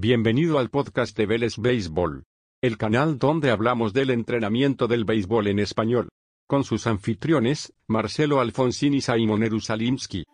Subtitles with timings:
[0.00, 2.22] Bienvenido al podcast de Vélez Béisbol,
[2.62, 6.08] el canal donde hablamos del entrenamiento del béisbol en español,
[6.46, 10.24] con sus anfitriones, Marcelo Alfonsín y Simon Erusalimsky.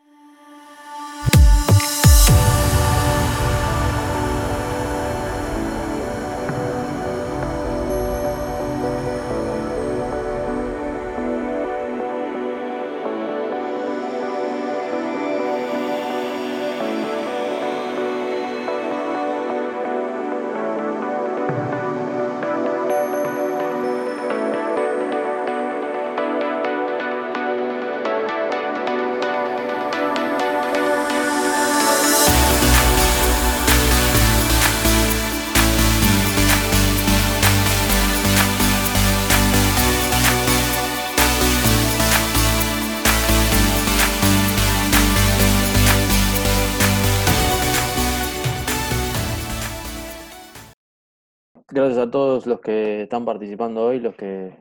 [52.05, 54.57] A todos los que están participando hoy, los que,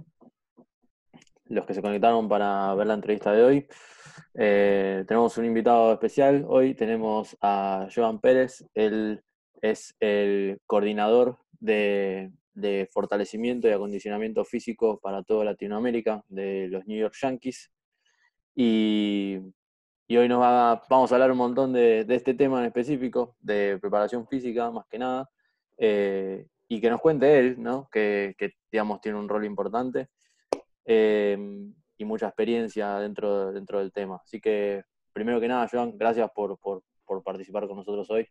[1.45, 3.67] los que se conectaron para ver la entrevista de hoy.
[4.36, 9.21] Eh, tenemos un invitado especial hoy, tenemos a Joan Pérez, él
[9.61, 12.31] es el coordinador de,
[12.91, 17.71] fortalecimiento y acondicionamiento físico para toda Latinoamérica de los New York Yankees.
[18.55, 19.39] Y,
[20.09, 24.27] hoy nos va, vamos a hablar un montón de, este tema en específico, de preparación
[24.27, 25.30] física más que nada.
[25.77, 27.88] Eh, y que nos cuente él, ¿no?
[27.92, 28.36] que,
[28.72, 30.08] digamos tiene un rol importante
[30.86, 31.38] eh,
[31.97, 34.20] y mucha experiencia dentro, dentro del tema.
[34.23, 36.58] Así que, primero que nada, Joan, gracias por,
[37.23, 38.28] participar con nosotros hoy.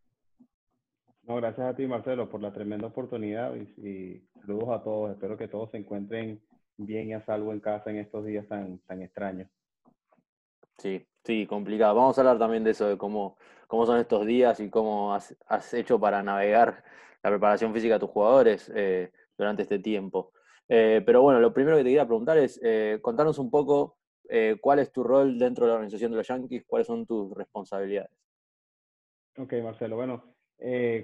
[1.22, 5.12] No, gracias a ti, Marcelo, por la tremenda oportunidad y, saludos a todos.
[5.12, 6.42] Espero que todos se encuentren
[6.77, 9.48] bien y a salvo en casa en estos días tan, tan extraños.
[10.78, 11.94] Sí, sí, complicado.
[11.94, 15.74] Vamos a hablar también de eso, de cómo, cómo son estos días y cómo has,
[15.74, 16.84] hecho para navegar
[17.22, 20.32] la preparación física de tus jugadores eh, durante este tiempo.
[20.68, 23.98] Eh, pero bueno, lo primero que te quería preguntar es eh, contarnos un poco
[24.62, 28.11] cuál es tu rol dentro de la organización de los Yankees, cuáles son tus responsabilidades.
[29.36, 29.96] Ok, Marcelo.
[29.96, 30.24] Bueno,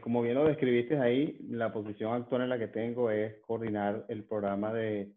[0.01, 4.25] como bien lo describiste ahí, la posición actual en la que tengo es coordinar el
[4.25, 5.13] programa de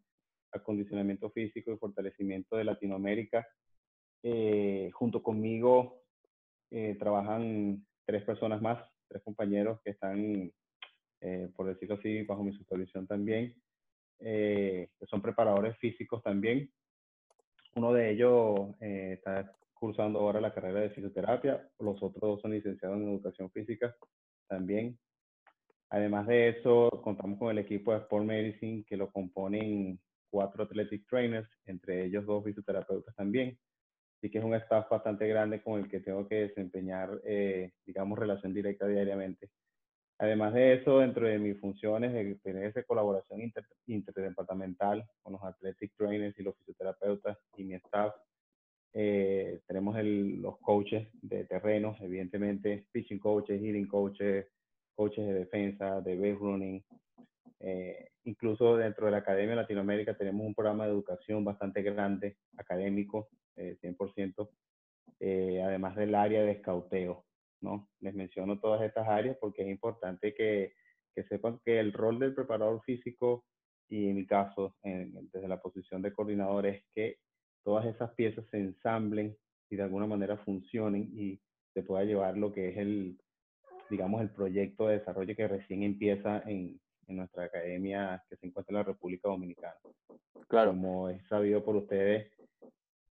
[0.52, 3.48] acondicionamiento físico y fortalecimiento de Latinoamérica.
[4.94, 6.02] Junto conmigo
[7.00, 10.52] trabajan tres personas más, tres compañeros que están
[11.22, 13.56] eh, por decirlo así, bajo mi supervisión también,
[14.20, 16.70] eh, son preparadores físicos también.
[17.76, 22.52] Uno de ellos eh, está cursando ahora la carrera de fisioterapia, los otros dos son
[22.52, 23.96] licenciados en educación física
[24.48, 24.98] también.
[25.90, 30.00] Además de eso, contamos con el equipo de Sport Medicine que lo componen
[30.30, 33.58] cuatro athletic trainers, entre ellos dos fisioterapeutas también.
[34.22, 37.10] Así que es un staff bastante grande con el que tengo que desempeñar,
[37.88, 39.50] digamos, relación directa diariamente.
[40.20, 43.42] Además de eso, dentro de mis funciones de tener esa colaboración
[43.88, 48.14] interdepartamental con los athletic trainers y los fisioterapeutas y mi staff,
[48.94, 54.46] eh, tenemos los coaches de terrenos, evidentemente, pitching coaches, hitting coaches,
[54.94, 56.84] coaches de defensa, de base running.
[57.64, 62.38] Eh, incluso dentro de la Academia de Latinoamérica tenemos un programa de educación bastante grande,
[62.58, 64.50] académico, 100%,
[65.20, 67.26] eh, además del área de escauteo.
[67.62, 67.90] ¿no?
[68.00, 70.74] Les menciono todas estas áreas porque es importante que,
[71.14, 73.46] que sepan que el rol del preparador físico
[73.88, 77.18] y en mi caso, desde la posición de coordinador, es que
[77.64, 79.36] todas esas piezas se ensamblen
[79.70, 81.42] y de alguna manera funcionen y
[81.74, 83.20] se pueda llevar lo que es el,
[83.90, 86.80] digamos, el proyecto de desarrollo que recién empieza en,
[87.12, 89.76] en nuestra academia que se encuentra en la República Dominicana.
[90.48, 90.72] Claro.
[90.72, 92.32] Como es sabido por ustedes,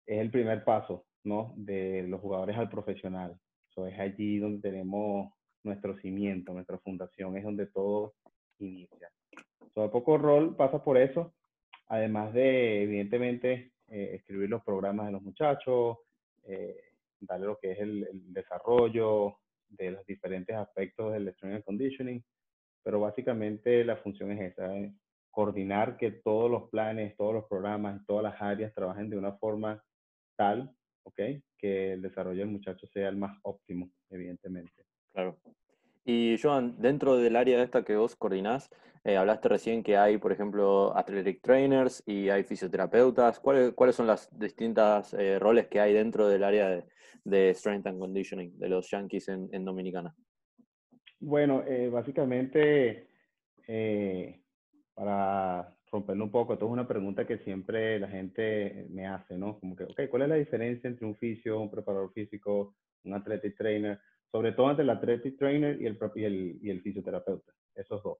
[0.06, 1.54] es el primer paso, ¿no?
[1.56, 3.38] De los jugadores al profesional
[3.86, 8.14] es allí donde tenemos nuestro cimiento, nuestra fundación, es donde todo
[8.58, 9.10] inicia.
[9.74, 11.34] So, poco rol pasa por eso,
[11.86, 15.98] además de, evidentemente, eh, escribir los programas de los muchachos,
[16.44, 16.80] eh,
[17.20, 19.36] darle lo que es el, desarrollo
[19.68, 22.24] de los diferentes aspectos del strength conditioning,
[22.82, 24.70] pero básicamente la función es esa,
[25.30, 29.82] coordinar que todos los planes, todos los programas, todas las áreas trabajen de una forma
[30.36, 30.74] tal
[31.04, 31.42] ¿ok?
[31.58, 34.84] Que el desarrollo del muchacho sea el más óptimo, evidentemente.
[35.12, 35.38] Claro.
[36.04, 38.70] Y Joan, dentro del área esta que vos coordinás,
[39.04, 43.38] eh, hablaste recién que hay, por ejemplo, athletic trainers y hay fisioterapeutas.
[43.40, 46.84] ¿Cuáles, cuáles son las distintas eh, roles que hay dentro del área
[47.24, 50.14] de, strength and conditioning de los Yankees en, Dominicana?
[51.20, 53.06] Bueno, eh, básicamente,
[54.94, 56.54] para romperlo un poco.
[56.54, 59.58] Esto es una pregunta que siempre la gente me hace, ¿no?
[59.60, 62.74] Como que, ok, ¿cuál es la diferencia entre un fisio, un preparador físico,
[63.04, 64.00] un athletic trainer?
[64.30, 68.18] sobre todo entre el athletic trainer y el, y el, y el fisioterapeuta, esos dos.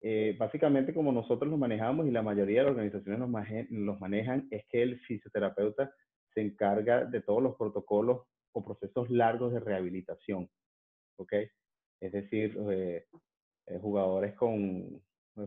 [0.00, 3.30] Eh, básicamente como nosotros los manejamos y la mayoría de las organizaciones los,
[3.70, 5.90] los manejan, es que el fisioterapeuta
[6.34, 10.48] se encarga de todos los protocolos o procesos largos de rehabilitación,
[11.16, 11.32] ¿ok?
[12.00, 13.06] Es decir, eh,
[13.66, 15.02] eh, jugadores con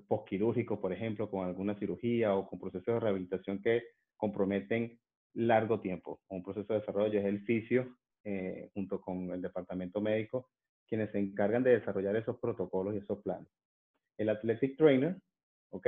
[0.07, 3.83] postquirúrgicos, por ejemplo, con alguna cirugía o con procesos de rehabilitación que
[4.15, 4.97] comprometen
[5.33, 7.97] largo tiempo, un proceso de desarrollo es el fisio,
[8.73, 10.51] junto con el departamento médico,
[10.87, 13.49] quienes se encargan de desarrollar esos protocolos y esos planes.
[14.17, 15.17] El athletic trainer,
[15.71, 15.87] ¿ok?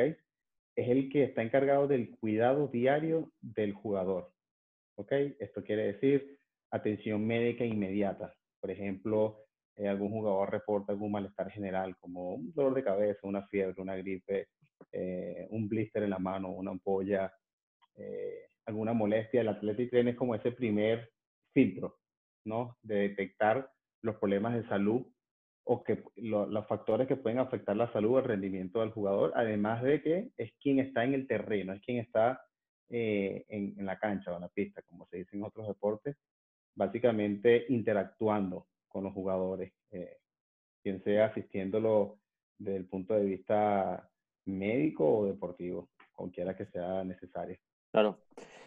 [0.75, 4.31] Es el que está encargado del cuidado diario del jugador,
[4.95, 5.11] ¿ok?
[5.39, 6.39] Esto quiere decir
[6.71, 8.33] atención médica inmediata.
[8.61, 9.45] Por ejemplo,
[9.75, 13.95] eh, algún jugador reporta algún malestar general, como un dolor de cabeza, una fiebre, una
[13.95, 14.47] gripe,
[14.91, 17.33] eh, un blister en la mano, una ampolla,
[17.95, 19.41] eh, alguna molestia.
[19.41, 21.09] El athletic trainer es como ese primer
[21.53, 21.97] filtro,
[22.45, 22.77] ¿no?
[22.83, 23.69] De detectar
[24.01, 25.05] los problemas de salud
[25.65, 29.81] o que los factores que pueden afectar la salud o el rendimiento del jugador, además
[29.81, 32.41] de que es quien está en el terreno, es quien está
[32.89, 36.17] eh, en, en, la cancha o en la pista, como se dice en otros deportes,
[36.75, 40.19] básicamente interactuando con los jugadores, eh,
[40.81, 42.19] quien sea asistiéndolo
[42.57, 44.09] desde el punto de vista
[44.45, 47.57] médico o deportivo, cualquiera que sea necesario.
[47.91, 48.19] Claro.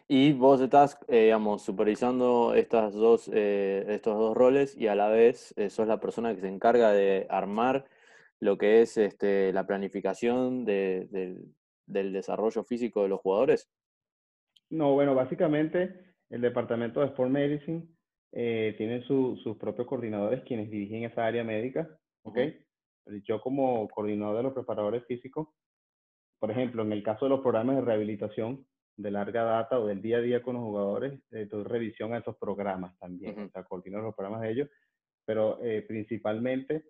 [0.08, 5.08] Y vos estás, eh, digamos, supervisando estas dos, eh, estos dos roles y a la
[5.08, 7.86] vez eh, sos la persona que se encarga de armar
[8.38, 11.08] lo que es este, la planificación de,
[11.86, 13.68] del desarrollo físico de los jugadores.
[14.70, 17.88] No, bueno, básicamente el departamento de Sport Medicine
[18.32, 21.88] tiene sus propios coordinadores quienes dirigen esa área médica,
[22.22, 22.38] ¿ok?
[23.24, 25.48] Yo como coordinador de los preparadores físicos,
[26.38, 30.02] por ejemplo, en el caso de los programas de rehabilitación, de larga data o del
[30.02, 33.64] día a día con los jugadores, eh, doy revisión a esos programas también, o sea,
[33.64, 34.70] coordino los programas de ellos,
[35.24, 36.84] pero eh, principalmente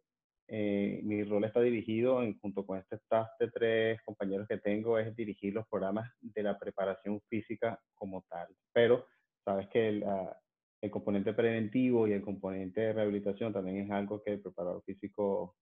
[0.49, 4.99] eh, mi rol está dirigido, en, junto con este staff de tres compañeros que tengo,
[4.99, 8.47] es dirigir los programas de la preparación física como tal.
[8.73, 9.07] Pero
[9.45, 10.39] sabes que el, ah,
[10.81, 15.57] el componente preventivo y el componente de rehabilitación también es algo que el preparador físico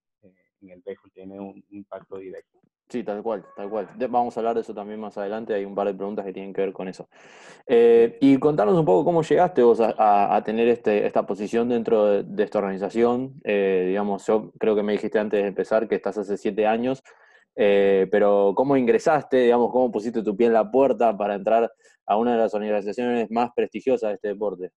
[0.60, 2.58] en el béisbol tiene un impacto directo.
[2.88, 3.88] Sí, tal cual, tal cual.
[4.10, 6.52] Vamos a hablar de eso también más adelante, hay un par de preguntas que tienen
[6.52, 7.08] que ver con eso.
[7.66, 12.44] Eh, y contanos un poco cómo llegaste vos a, tener este, esta posición dentro de,
[12.44, 13.40] esta organización.
[13.42, 17.02] Eh, digamos, yo creo que me dijiste antes de empezar que estás hace siete años,
[17.56, 21.72] eh, pero ¿cómo ingresaste, digamos, cómo pusiste tu pie en la puerta para entrar
[22.06, 24.70] a una de las organizaciones más prestigiosas de este deporte?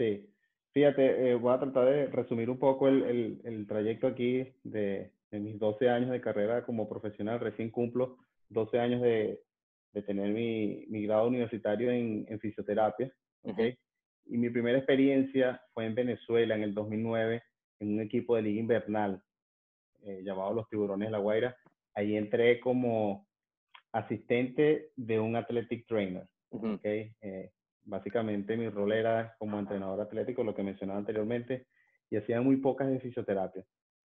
[0.00, 0.26] Sí,
[0.72, 5.88] fíjate, voy a tratar de resumir un poco el trayecto aquí de, en mis 12
[5.88, 8.18] años de carrera como profesional, recién cumplo
[8.48, 9.40] 12 años de,
[9.92, 13.12] de tener mi, mi, grado universitario en, en fisioterapia,
[13.42, 13.76] ¿okay?
[14.26, 17.42] Y mi primera experiencia fue en Venezuela en el 2009,
[17.80, 19.22] en un equipo de liga invernal
[20.02, 21.56] eh, llamado Los Tiburones de la Guaira.
[21.94, 23.26] Ahí entré como
[23.92, 27.12] asistente de un athletic trainer, ¿okay?
[27.20, 27.50] Eh,
[27.90, 31.66] básicamente mi rol era como entrenador atlético, lo que mencionaba anteriormente,
[32.08, 33.64] y hacía muy pocas de fisioterapia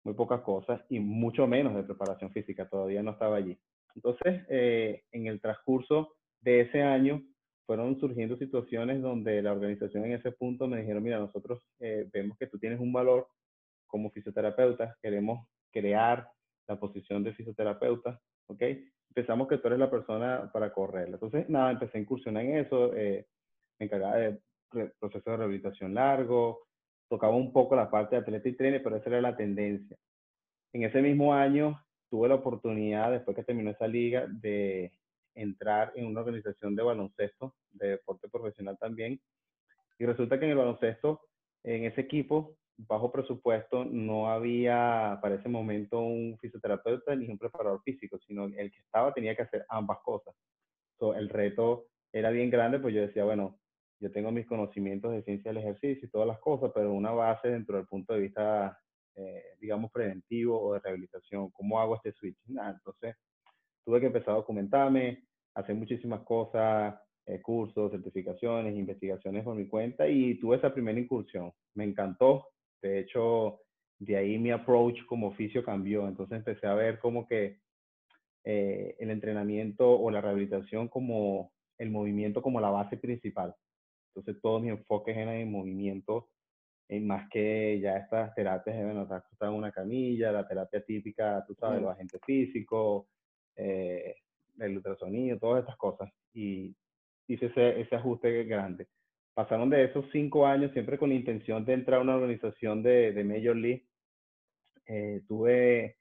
[0.07, 3.59] muy pocas cosas y mucho menos de preparación física, todavía no estaba allí.
[3.97, 7.23] Entonces, eh, en el transcurso de ese año,
[7.67, 12.39] fueron surgiendo situaciones donde la organización en ese punto me dijeron, mira, nosotros eh, vemos
[12.39, 13.27] que tú tienes un valor
[13.89, 16.29] como fisioterapeuta, queremos crear
[16.69, 18.63] la posición de fisioterapeuta, ¿ok?
[19.09, 21.09] Empezamos que tú eres la persona para correr.
[21.09, 23.27] Entonces, nada, empecé a incursionar en eso, eh,
[23.79, 24.41] me encargaba de
[24.99, 26.67] proceso de rehabilitación largo,
[27.09, 29.97] tocaba un poco la parte de atleta y trainer, pero esa era la tendencia.
[30.73, 31.81] En ese mismo año
[32.11, 34.93] tuve la oportunidad, después que terminó esa liga, de
[35.35, 39.21] entrar en una organización de baloncesto, de deporte profesional también.
[39.99, 41.21] Y resulta que en el baloncesto,
[41.63, 47.83] en ese equipo, bajo presupuesto, no había para ese momento un fisioterapeuta ni un preparador
[47.83, 50.35] físico, sino el que estaba tenía que hacer ambas cosas.
[51.17, 53.59] el reto era bien grande, pues yo decía, bueno,
[54.01, 57.49] yo tengo mis conocimientos de ciencia del ejercicio y todas las cosas, pero una base
[57.49, 58.79] dentro del punto de vista,
[59.15, 61.51] eh, digamos, preventivo o de rehabilitación.
[61.51, 62.37] ¿Cómo hago este switch?
[62.47, 63.17] entonces,
[63.85, 65.25] tuve que empezar a documentarme,
[65.55, 71.53] hacer muchísimas cosas, eh, cursos, certificaciones, investigaciones por mi cuenta y tuve esa primera incursión.
[71.75, 72.49] Me encantó.
[72.83, 73.61] De hecho,
[73.99, 76.07] de ahí mi approach como oficio cambió.
[76.07, 77.59] Entonces empecé a ver como que
[78.45, 83.55] eh, el entrenamiento o la rehabilitación como el movimiento como la base principal.
[84.17, 86.31] Entonces todo mi enfoque es en el movimiento,
[86.89, 91.55] en más que ya estas terapias, bueno, estar en una camilla, la terapia típica, tú
[91.55, 93.07] sabes, los agentes físicos,
[93.57, 94.15] eh,
[94.59, 96.11] el ultrasonido, todas estas cosas.
[96.33, 96.75] Y
[97.29, 98.87] hice ese, ese ajuste grande.
[99.35, 103.13] pasaron de esos cinco años siempre con la intención de entrar a una organización de,
[103.13, 103.87] de Major League.
[104.87, 105.99] Eh, tuve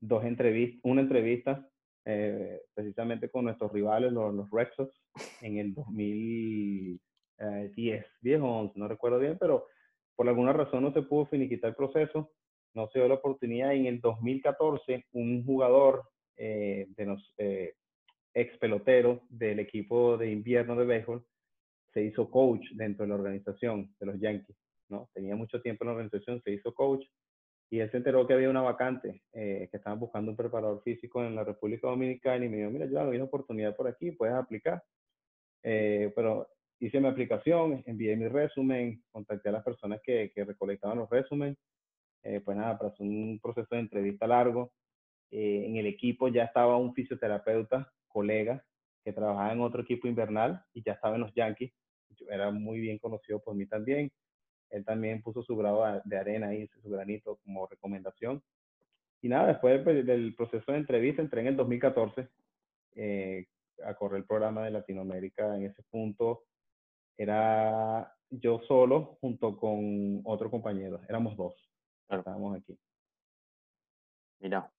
[0.00, 1.68] dos entrevistas, una entrevista
[2.04, 4.94] eh, precisamente con nuestros rivales, los, los Red Sox,
[5.42, 5.74] en el
[7.40, 9.66] 2010, 10 o 11, no recuerdo bien, pero
[10.16, 12.32] por alguna razón no se pudo finiquitar el proceso,
[12.74, 13.74] no se dio la oportunidad.
[13.74, 16.04] En el 2014, un jugador
[16.36, 17.74] eh, de los eh,
[18.34, 21.24] ex peloteros del equipo de invierno de béisbol
[21.92, 24.56] se hizo coach dentro de la organización de los Yankees,
[24.88, 25.08] ¿no?
[25.12, 27.04] Tenía mucho tiempo en la organización, se hizo coach
[27.70, 31.24] y él se enteró que había una vacante, eh, que estaban buscando un preparador físico
[31.24, 34.34] en la República Dominicana y me dijo, mira, yo hay una oportunidad por aquí, puedes
[34.34, 34.82] aplicar.
[35.62, 36.48] Eh, pero
[36.80, 41.58] hice mi aplicación, envié mi resumen, contacté a las personas que, que recolectaban los resúmenes.
[42.22, 44.72] Eh, pues nada, pasó un proceso de entrevista largo.
[45.30, 48.64] en el equipo ya estaba un fisioterapeuta, colega,
[49.04, 51.72] que trabajaba en otro equipo invernal y ya estaba en los Yankees.
[52.28, 54.10] Era muy bien conocido por mí también.
[54.70, 58.42] Él también puso su grado de arena ahí, su granito como recomendación.
[59.22, 62.28] Y nada, después del proceso de entrevista, entré en el 2014
[62.96, 63.46] eh,
[63.84, 65.56] a correr el programa de Latinoamérica.
[65.56, 66.44] En ese punto
[67.22, 71.00] era yo solo junto con otro compañero.
[71.08, 71.70] Éramos dos.
[72.08, 72.78] Estábamos aquí.
[74.40, 74.70] Mira.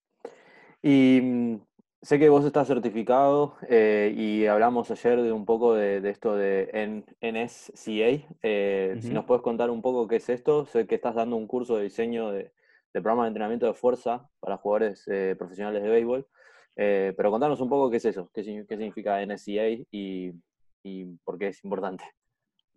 [0.82, 1.60] Y mm,
[2.04, 7.06] Sé que vos estás certificado eh, y hablamos ayer de un poco de, esto de
[7.22, 8.28] NSCA.
[8.42, 10.66] Eh, si nos puedes contar un poco qué es esto.
[10.66, 12.52] Sé que estás dando un curso de diseño de,
[12.92, 16.28] programa de entrenamiento de fuerza para jugadores eh, profesionales de béisbol.
[16.76, 20.34] pero contanos un poco qué es eso, qué, significa NSCA y,
[20.82, 22.04] y, por qué es importante.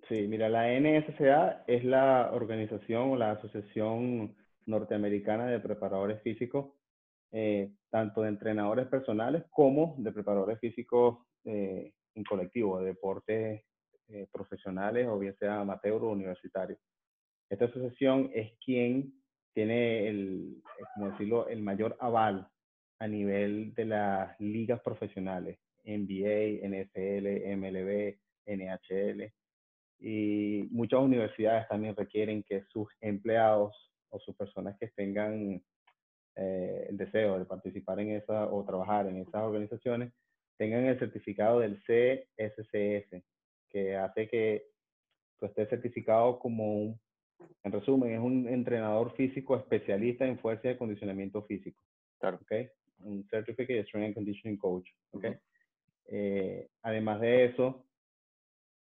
[0.09, 4.35] Sí, mira, la NSCA es la organización o la asociación
[4.67, 6.73] norteamericana de preparadores físicos
[7.37, 13.65] eh, tanto de entrenadores personales como de preparadores físicos eh, en colectivo, de deportes
[14.07, 16.79] eh, profesionales o bien sea amateur o universitario.
[17.51, 19.15] Esta asociación es quien
[19.53, 20.63] tiene el,
[20.95, 22.49] como decirlo, el mayor aval
[23.01, 29.33] a nivel de las ligas profesionales, NBA, NFL, MLB, NHL.
[30.01, 33.75] Y muchas universidades también requieren que sus empleados
[34.11, 35.63] o sus personas que tengan
[36.37, 40.13] eh, el deseo de participar en esa o trabajar en esas organizaciones
[40.57, 43.23] tengan el certificado del CSCS,
[43.71, 44.67] que hace que
[45.39, 47.01] tú estés certificado como un,
[47.63, 51.81] en resumen, es un entrenador físico especialista en fuerza y acondicionamiento físico.
[52.19, 52.39] Claro.
[52.43, 52.69] ¿okay?
[52.99, 54.89] Un Certificate Strength and Conditioning Coach.
[55.13, 55.35] ¿okay?
[56.07, 57.85] Eh, además de eso,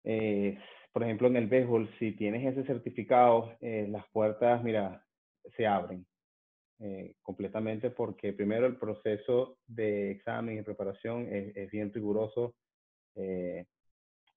[0.03, 0.57] eh,
[0.93, 5.03] por ejemplo, en el béisbol, si tienes ese certificado, las puertas, mira,
[5.57, 6.05] se abren.
[6.79, 12.55] Eh, completamente porque primero el proceso de examen y preparación es, bien riguroso.
[13.15, 13.65] Eh,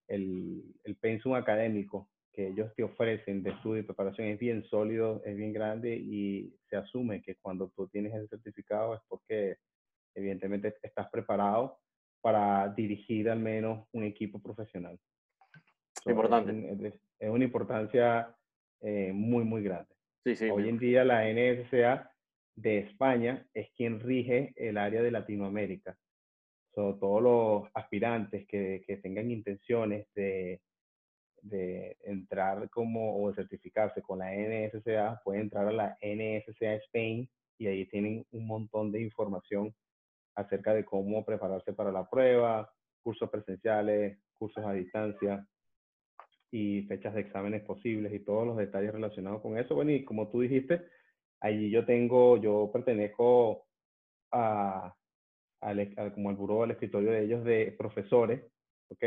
[0.06, 5.22] el, el pensum académico que ellos te ofrecen de estudio y preparación es bien sólido,
[5.24, 9.56] es bien grande y se asume que cuando tú tienes ese certificado es porque
[10.14, 11.80] evidentemente estás preparado
[12.20, 14.98] para dirigir al menos un equipo profesional.
[16.06, 16.98] Importante.
[17.18, 18.34] Es, una importancia
[18.80, 19.94] eh, muy, muy grande.
[20.24, 22.10] Sí, sí, Hoy en día la NSA
[22.54, 25.96] de España es quien rige el área de Latinoamérica.
[26.74, 30.60] So, todos los aspirantes que, que tengan intenciones de,
[31.42, 37.66] de, entrar como o certificarse con la NSCA pueden entrar a la NSCA Spain y
[37.66, 39.74] ahí tienen un montón de información
[40.34, 42.70] acerca de cómo prepararse para la prueba,
[43.02, 45.46] cursos presenciales, cursos a distancia
[46.56, 49.74] y fechas de exámenes posibles y todos los detalles relacionados con eso.
[49.74, 50.86] Bueno, y como tú dijiste,
[51.40, 53.66] Allí yo tengo, yo pertenezco
[54.32, 54.94] a,
[56.14, 58.42] como al buró, al escritorio de ellos de profesores,
[58.88, 59.04] ¿ok?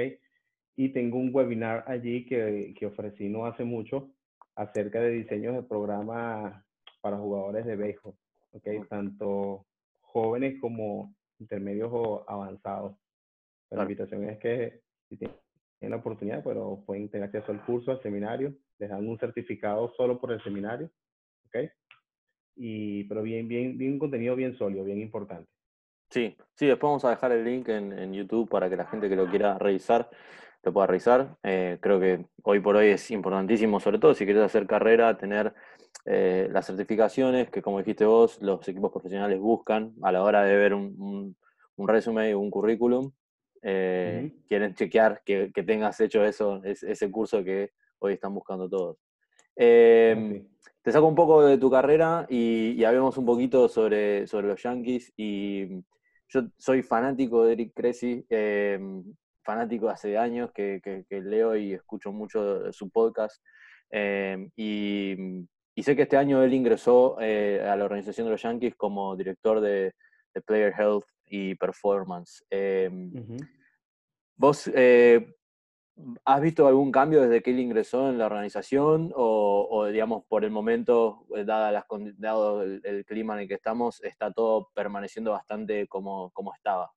[0.76, 4.12] Y tengo un webinar allí que, que ofrecí no hace mucho
[4.56, 6.64] acerca de diseños de programas
[7.02, 8.14] para jugadores de béisbol,
[8.52, 8.88] ¿ok?
[8.90, 9.66] Tanto
[10.02, 12.96] jóvenes como intermedios o avanzados.
[13.72, 15.36] La invitación es que si tienen
[15.82, 20.20] la oportunidad, pero pueden tener acceso al curso, al seminario, les dan un certificado solo
[20.20, 20.90] por el seminario,
[21.48, 21.70] ¿ok?
[22.56, 25.50] y, pero bien, bien, bien un contenido bien sólido, bien importante.
[26.10, 29.08] Sí, sí, después vamos a dejar el link en, en YouTube para que la gente
[29.08, 30.10] que lo quiera revisar
[30.64, 31.38] lo pueda revisar.
[31.44, 35.54] Eh, creo que hoy por hoy es importantísimo, sobre todo si quieres hacer carrera, tener
[36.06, 40.56] eh, las certificaciones que, como dijiste vos, los equipos profesionales buscan a la hora de
[40.56, 41.36] ver un,
[41.76, 43.12] un, resumen o un currículum.
[43.62, 48.98] Eh, quieren chequear que, que, tengas hecho eso, ese curso que hoy están buscando todos.
[49.56, 50.46] Eh,
[50.82, 55.12] te saco un poco de tu carrera y, hablemos un poquito sobre, sobre los Yankees.
[55.18, 55.68] Y
[56.30, 59.04] yo soy fanático de Eric Cressy, em,
[59.44, 63.44] fanático hace años que, que, leo y escucho mucho su podcast.
[63.92, 68.42] Em, y, y, sé que este año él ingresó eh, a la organización de los
[68.42, 69.94] Yankees como director de,
[70.34, 72.44] de Player Health y Performance.
[72.50, 73.12] Em,
[74.36, 75.36] ¿Vos eh,
[76.26, 80.52] has visto algún cambio desde que él ingresó en la organización o, digamos, por el
[80.52, 81.86] momento, eh, dada las,
[82.18, 86.90] dado el, clima en el que estamos, está todo permaneciendo bastante como, como estaba?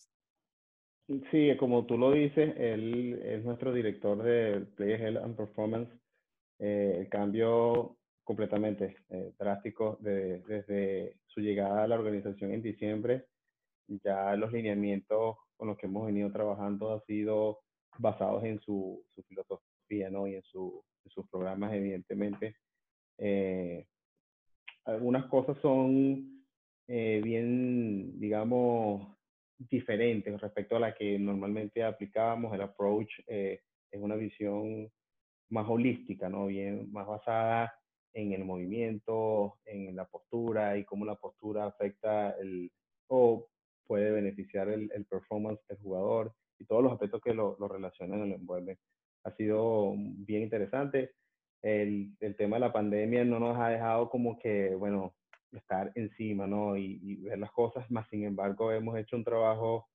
[1.31, 5.91] Sí, como tú lo dices, él es nuestro director de Player Health and Performance.
[6.59, 8.97] Eh, el cambio completamente
[9.38, 13.26] drástico desde su llegada a la organización en diciembre
[14.05, 17.61] ya los lineamientos con los que hemos venido trabajando han sido
[17.99, 20.26] basados en su, su filosofía ¿no?
[20.26, 22.57] y en, su, sus programas, evidentemente.
[23.19, 23.87] Eh,
[24.85, 26.45] algunas cosas son
[26.88, 29.17] eh, bien, digamos,
[29.59, 32.55] diferentes respecto a la que normalmente aplicábamos.
[32.55, 33.61] El approach eh,
[33.91, 34.91] es una visión
[35.50, 36.47] más holística, ¿no?
[36.47, 37.73] Bien, más basada
[38.14, 42.71] en el movimiento, en la postura y cómo la postura afecta el,
[43.09, 43.49] o
[43.87, 48.26] puede beneficiar el, el performance del jugador y todos los aspectos que lo, lo relacionan
[48.26, 48.78] y lo envuelven.
[49.25, 51.12] Ha sido bien interesante.
[51.62, 55.14] El, el, tema de la pandemia no nos ha dejado como que, bueno,
[55.52, 56.76] estar encima, ¿no?
[56.76, 59.88] Y, y ver las cosas, más sin embargo hemos hecho un trabajo,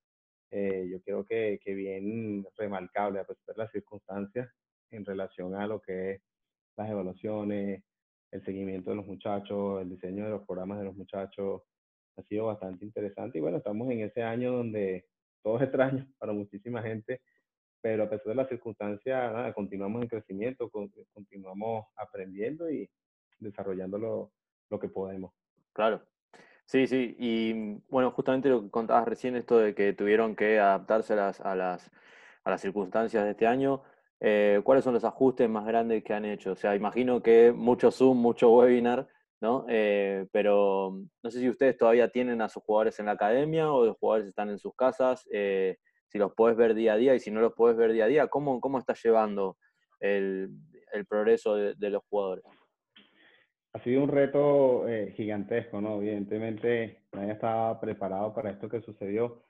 [0.51, 4.50] eh, yo creo que, que, bien remarcable a pesar de las circunstancias
[4.91, 6.21] en relación a lo que es
[6.77, 7.83] las evaluaciones,
[8.31, 11.62] el seguimiento de los muchachos, el diseño de los programas de los muchachos,
[12.17, 15.05] ha sido bastante interesante y bueno, estamos en ese año donde
[15.43, 17.22] todo es extraño para muchísima gente,
[17.81, 20.69] pero a pesar de las circunstancias, nada, continuamos en crecimiento,
[21.13, 22.89] continuamos aprendiendo y
[23.39, 24.31] desarrollando lo,
[24.69, 25.31] lo que podemos.
[25.74, 26.01] Claro,
[26.65, 27.53] sí, sí, y
[27.89, 31.55] bueno, justamente lo que contabas recién, esto de que tuvieron que adaptarse a las, a
[31.55, 31.91] las,
[32.43, 33.84] a las circunstancias de este año,
[34.19, 36.53] eh, ¿cuáles son los ajustes más grandes que han hecho?
[36.53, 39.07] O sea, imagino que mucho Zoom, mucho webinar,
[39.41, 39.65] ¿no?
[39.69, 43.71] Eh, pero mm, no sé si ustedes todavía tienen a sus jugadores en la academia
[43.71, 47.13] o los jugadores están en sus casas, eh, si los puedes ver día a día
[47.13, 49.57] y si no los puedes ver día a día, ¿cómo, cómo estás llevando
[50.00, 50.50] el,
[51.07, 52.46] progreso de, los jugadores?
[53.74, 55.98] Ha sido un reto gigantesco, ¿no?
[56.01, 59.44] Evidentemente nadie estaba preparado para esto que sucedió,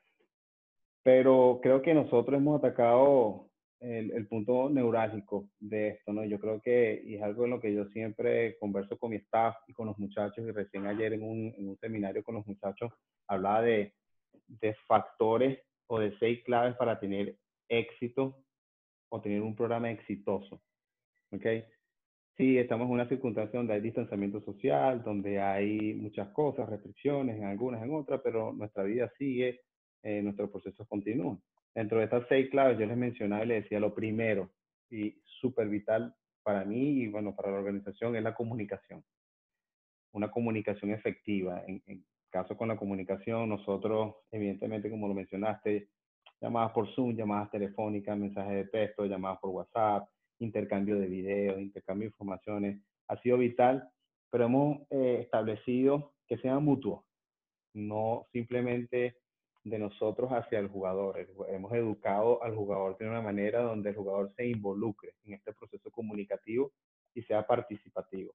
[1.04, 3.48] pero creo que nosotros hemos atacado
[3.80, 6.26] el, el, punto neurálgico de esto, ¿no?
[6.26, 9.56] Yo creo que, y es algo en lo que yo siempre converso con mi staff
[9.68, 12.92] y con los muchachos, y recién ayer en un, en un seminario con los muchachos
[13.28, 13.94] hablaba de,
[14.48, 17.38] de factores o de seis claves para tener
[17.70, 18.44] éxito
[19.10, 20.62] o tener un programa exitoso,
[21.32, 21.46] ¿ok?
[22.38, 27.46] Sí, estamos en una circunstancia donde hay distanciamiento social, donde hay muchas cosas, restricciones en
[27.46, 29.62] algunas, en otras, pero nuestra vida sigue,
[30.04, 31.42] eh, nuestros procesos continúan.
[31.78, 34.50] Dentro de estas seis claves yo les mencionaba y les decía lo primero
[34.90, 36.12] y súper vital
[36.42, 39.06] para mí y bueno, para la organización es la comunicación.
[40.12, 41.62] Una comunicación efectiva.
[41.68, 45.90] En, caso con la comunicación, nosotros, evidentemente, como lo mencionaste,
[46.42, 50.10] llamadas por Zoom, llamadas telefónicas, mensajes de texto, llamadas por WhatsApp,
[50.40, 53.88] intercambio de videos, intercambio de informaciones, ha sido vital,
[54.32, 57.06] pero hemos eh, establecido que sea mutuo,
[57.76, 59.18] no simplemente
[59.70, 61.28] de nosotros hacia el jugador.
[61.50, 65.92] Hemos educado al jugador de una manera donde el jugador se involucre en este proceso
[65.92, 66.72] comunicativo
[67.14, 68.34] y sea participativo.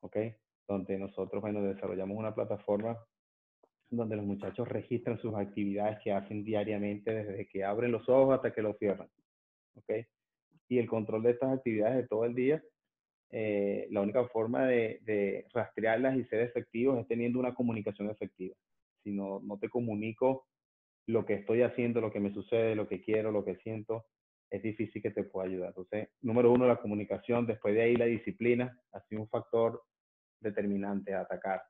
[0.00, 0.16] ¿Ok?
[0.66, 2.98] Donde nosotros, bueno, desarrollamos una plataforma
[3.90, 8.52] donde los muchachos registran sus actividades que hacen diariamente desde que abren los ojos hasta
[8.52, 9.08] que los cierran.
[9.76, 10.06] ¿Ok?
[10.68, 12.62] Y el control de estas actividades de todo el día,
[13.30, 18.54] eh, la única forma de, de rastrearlas y ser efectivos es teniendo una comunicación efectiva
[19.02, 20.47] si no, no te comunico
[21.08, 24.06] lo que estoy haciendo, lo que me sucede, lo que quiero, lo que siento,
[24.50, 25.68] es difícil que te pueda ayudar.
[25.68, 29.82] Entonces, número uno, la comunicación, después de ahí la disciplina, ha sido un factor
[30.40, 31.62] determinante a atacar.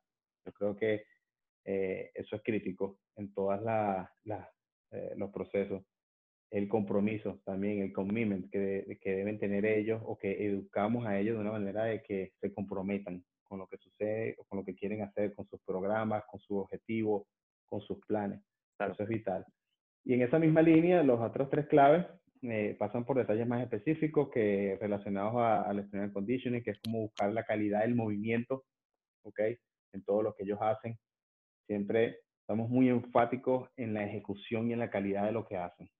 [0.44, 1.05] Yo creo que
[1.64, 5.85] eh, eso es crítico en todos eh, los procesos.
[6.51, 11.37] El compromiso también, el commitment que, que deben tener ellos o que educamos a ellos
[11.37, 15.03] de una manera de que se comprometan con lo que sucede con lo que quieren
[15.03, 17.27] hacer, con sus programas, con sus objetivos,
[17.66, 18.40] con sus planes.
[18.86, 19.44] Eso es vital.
[20.04, 22.06] Y en esa misma línea, los otros tres claves
[22.42, 27.32] eh, pasan por detalles más específicos que relacionados al strength conditioning, que es como buscar
[27.32, 28.64] la calidad del movimiento,
[29.22, 29.40] ¿ok?
[29.92, 30.98] En todo lo que ellos hacen.
[31.66, 35.90] Siempre estamos muy enfáticos en la ejecución y en la calidad de lo que hacen.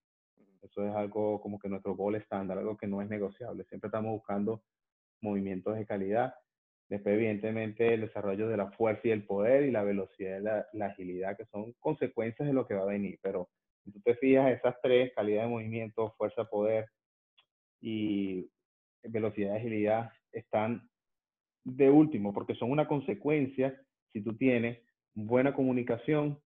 [0.61, 3.65] Eso es algo como que nuestro gol estándar, algo que no es negociable.
[3.65, 4.63] Siempre estamos buscando
[5.21, 6.33] movimientos de calidad
[6.89, 10.39] Después, evidentemente, el desarrollo de la fuerza y el poder y la velocidad
[10.71, 13.19] y la, agilidad, que son consecuencias de lo que va a venir.
[13.21, 13.49] Pero
[13.85, 16.87] Si tú te fijas, esas tres, calidad de movimiento, fuerza, poder
[17.79, 18.49] y
[19.03, 20.89] velocidad y agilidad, están
[21.63, 23.79] de último, porque son una consecuencia
[24.11, 24.79] si tú tienes
[25.13, 26.39] buena comunicación,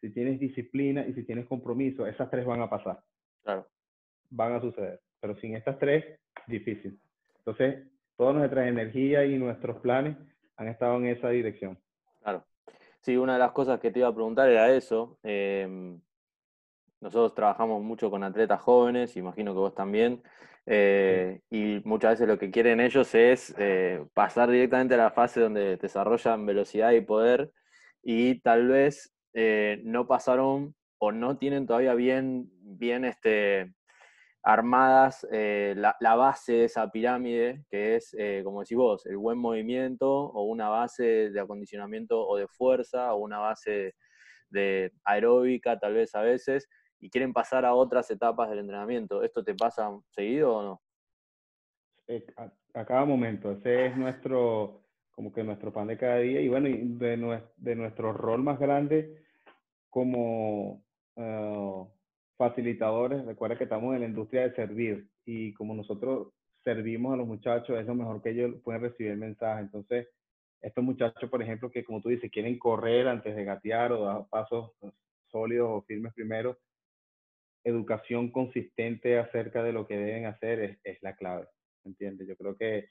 [0.00, 3.04] si tienes disciplina y si tienes compromiso, esas tres van a pasar.
[3.42, 3.68] Claro.
[4.30, 5.00] Van a suceder.
[5.20, 6.98] Pero sin estas tres, difícil.
[7.38, 10.16] Entonces, toda nuestra energía y nuestros planes
[10.56, 11.78] han estado en esa dirección.
[12.22, 12.44] Claro.
[13.00, 15.18] Sí, una de las cosas que te iba a preguntar era eso.
[15.22, 16.00] Em,
[17.00, 20.22] nosotros trabajamos mucho con atletas jóvenes, imagino que vos también,
[20.66, 25.40] eh, y muchas veces lo que quieren ellos es eh, pasar directamente a la fase
[25.40, 27.50] donde desarrollan velocidad y poder,
[28.04, 33.72] y tal vez eh, no pasaron o no tienen todavía bien, bien este,
[34.42, 39.38] armadas eh, la, base de esa pirámide, que es, eh, como decís vos, el buen
[39.38, 43.94] movimiento o una base de acondicionamiento o de fuerza o una base
[44.50, 49.22] de aeróbica tal vez a veces, y quieren pasar a otras etapas del entrenamiento.
[49.22, 50.82] ¿Esto te pasa seguido o no?
[52.08, 56.48] Eh, a, cada momento, ese es nuestro, como que nuestro pan de cada día, y
[56.48, 59.22] bueno, de, de nuestro rol más grande
[59.88, 60.84] como...
[62.36, 66.28] facilitadores, recuerda que estamos en la industria de servir y como nosotros
[66.64, 69.62] servimos a los muchachos, es lo mejor que ellos pueden recibir el mensaje.
[69.62, 70.08] Entonces,
[70.60, 74.26] estos muchachos, por ejemplo, que como tú dices, quieren correr antes de gatear o dar
[74.28, 74.72] pasos
[75.26, 76.58] sólidos o firmes primero,
[77.64, 81.48] educación consistente acerca de lo que deben hacer es, es la clave,
[81.84, 82.28] ¿entiendes?
[82.28, 82.90] Yo creo que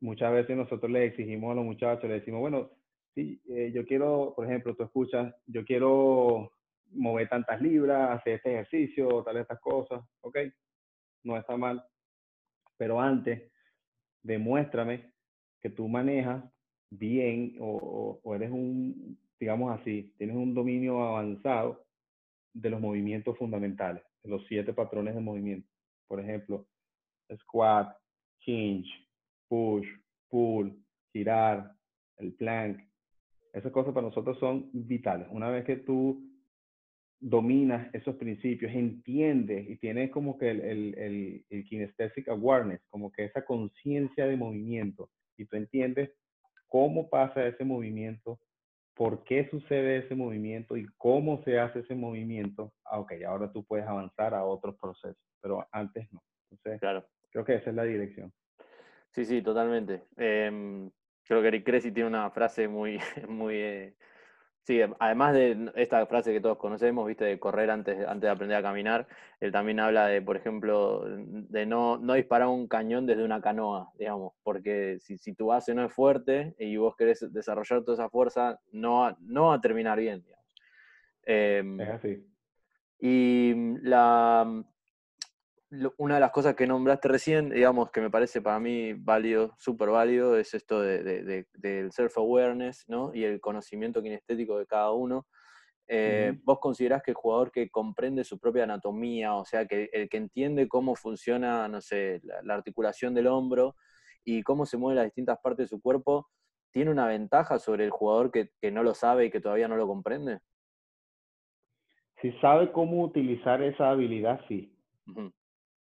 [0.00, 2.70] muchas veces nosotros le exigimos a los muchachos, le decimos, bueno,
[3.14, 6.52] sí, eh, yo quiero, por ejemplo, tú escuchas, yo quiero
[6.92, 10.38] mover tantas libras, hacer este ejercicio, tal estas cosas, ¿ok?
[11.24, 11.84] No está mal.
[12.76, 13.50] Pero antes,
[14.22, 15.12] demuéstrame
[15.60, 16.44] que tú manejas
[16.90, 21.84] bien o, o, eres un, digamos así, tienes un dominio avanzado
[22.52, 25.68] de los movimientos fundamentales, de los siete patrones de movimiento.
[26.06, 26.66] Por ejemplo,
[27.34, 27.96] squat,
[28.44, 28.88] hinge,
[29.48, 29.86] push,
[30.28, 30.72] pull,
[31.12, 31.76] girar,
[32.18, 32.80] el plank.
[33.52, 35.28] Esas cosas para nosotros son vitales.
[35.30, 36.25] Una vez que tú
[37.20, 43.24] dominas esos principios, entiendes y tienes como que el, el, el, kinesthetic awareness, como que
[43.24, 46.10] esa conciencia de movimiento, y tú entiendes
[46.66, 48.38] cómo pasa ese movimiento,
[48.94, 53.64] por qué sucede ese movimiento y cómo se hace ese movimiento, ah, ok, ahora tú
[53.64, 56.22] puedes avanzar a otros procesos, pero antes no.
[56.50, 57.06] Entonces, claro.
[57.30, 58.32] creo que esa es la dirección.
[59.10, 60.04] Sí, sí, totalmente.
[60.16, 60.90] Em,
[61.24, 62.98] creo que Eric Cressy tiene una frase muy,
[63.28, 63.94] muy, eh,
[64.66, 68.58] Sí, además de esta frase que todos conocemos, viste, de correr antes, antes de aprender
[68.58, 69.06] a caminar,
[69.38, 73.92] él también habla de, por ejemplo, de no, no disparar un cañón desde una canoa,
[73.96, 78.10] digamos, porque si, si tu base no es fuerte y vos querés desarrollar toda esa
[78.10, 80.46] fuerza, no, no va a terminar bien, digamos.
[81.22, 82.26] Em, es así.
[82.98, 84.64] Y la,
[85.96, 89.90] una de las cosas que nombraste recién, digamos, que me parece para mí válido, súper
[89.90, 93.14] válido, es esto de, del self-awareness, ¿no?
[93.14, 95.26] Y el conocimiento kinestético de cada uno.
[95.88, 100.08] Eh, ¿Vos considerás que el jugador que comprende su propia anatomía, o sea, que el
[100.08, 103.76] que entiende cómo funciona, no sé, la, articulación del hombro
[104.24, 106.28] y cómo se mueven las distintas partes de su cuerpo,
[106.72, 109.86] tiene una ventaja sobre el jugador que, no lo sabe y que todavía no lo
[109.86, 110.40] comprende?
[112.20, 114.72] Si sabe cómo utilizar esa habilidad, sí.
[115.06, 115.30] E,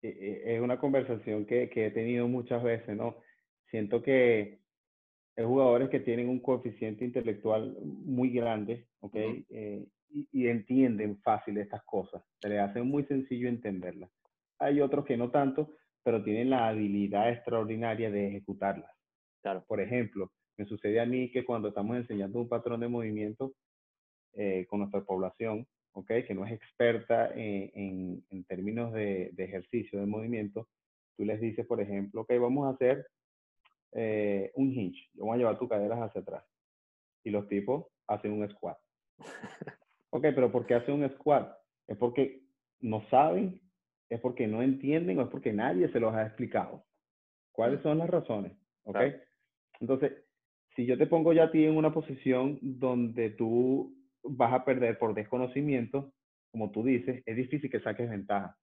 [0.02, 3.18] es una conversación que, que, he tenido muchas veces, ¿no?
[3.70, 4.60] Siento que
[5.36, 9.16] hay jugadores que tienen un coeficiente intelectual muy grande, ¿ok?
[9.16, 14.10] Eh, y, entienden fácil estas cosas, se les hace muy sencillo entenderlas.
[14.58, 18.92] Hay otros que no tanto, pero tienen la habilidad extraordinaria de ejecutarlas.
[19.42, 19.64] Claro.
[19.68, 23.54] Por ejemplo, me sucede a mí que cuando estamos enseñando un patrón de movimiento
[24.34, 26.24] eh, con nuestra población, ¿okay?
[26.24, 30.68] que no es experta en, en, términos de, de, ejercicio, de movimiento,
[31.18, 33.08] tú les dices, por ejemplo, ok, vamos a hacer
[33.94, 36.44] eh, un hinge, vamos a llevar tus caderas hacia atrás.
[37.24, 38.78] Y los tipos hacen un squat.
[40.12, 41.52] ok, pero ¿por qué hacen un squat?
[41.88, 42.44] Es porque
[42.82, 43.62] no saben,
[44.10, 46.86] es porque no entienden o es porque nadie se los ha explicado.
[47.52, 48.54] ¿Cuáles son las razones?
[48.84, 48.98] ¿Ok?
[49.82, 50.14] Entonces,
[50.76, 54.98] si yo te pongo ya a ti en una posición donde tú vas a perder
[54.98, 56.14] por desconocimiento,
[56.52, 58.58] como tú dices, es difícil que saques ventaja.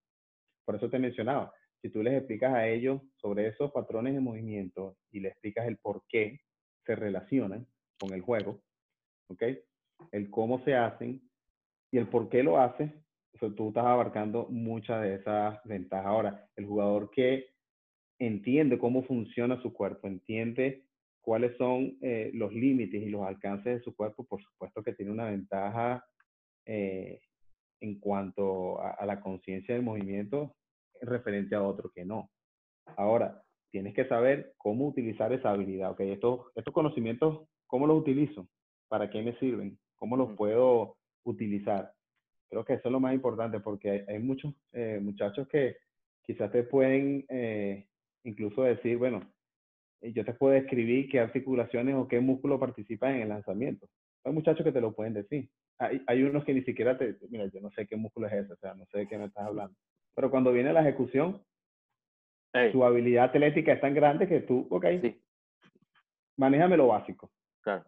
[0.65, 4.97] Por eso te mencionaba, si tú les explicas a ellos sobre esos patrones de movimiento
[5.13, 6.41] y les explicas el por qué
[6.85, 7.67] se relacionan
[7.99, 8.63] con el juego,
[9.29, 9.43] ¿ok?
[10.13, 11.23] El cómo se hacen
[11.91, 12.91] y el por qué lo haces,
[13.33, 16.07] eso tú estás abarcando muchas de esas ventajas.
[16.07, 17.51] Ahora, el jugador que
[18.19, 20.86] entiende cómo funciona su cuerpo, entiende
[21.27, 25.11] cuáles son eh, los límites y los alcances de su cuerpo, por supuesto que tiene
[25.11, 26.07] una ventaja
[26.65, 27.19] eh,
[27.81, 30.55] en cuanto a, la conciencia del movimiento
[31.03, 32.31] referente a otro que no.
[32.97, 35.91] Ahora, tienes que saber cómo utilizar esa habilidad.
[35.91, 38.47] Okay, estos, estos conocimientos, ¿cómo los utilizo?
[38.87, 39.77] ¿Para qué me sirven?
[39.97, 41.93] ¿Cómo los puedo utilizar?
[42.49, 45.77] Creo que eso es lo más importante porque hay, muchos eh, muchachos que
[46.23, 47.89] quizás te pueden eh,
[48.23, 49.29] incluso decir, bueno,
[50.01, 53.89] yo te puedo escribir qué articulaciones o qué músculo participan en el lanzamiento.
[54.25, 55.49] Hay muchachos que te lo pueden decir.
[55.79, 58.53] Hay, hay unos que ni siquiera te, mira, yo no sé qué músculo es ese,
[58.53, 59.75] o sea, no sé de qué me estás hablando.
[60.15, 61.43] Pero cuando viene la ejecución,
[62.73, 65.21] su habilidad atlética es tan grande que tú, ok, sí.
[66.39, 67.31] manéjame lo básico.
[67.61, 67.85] Claro.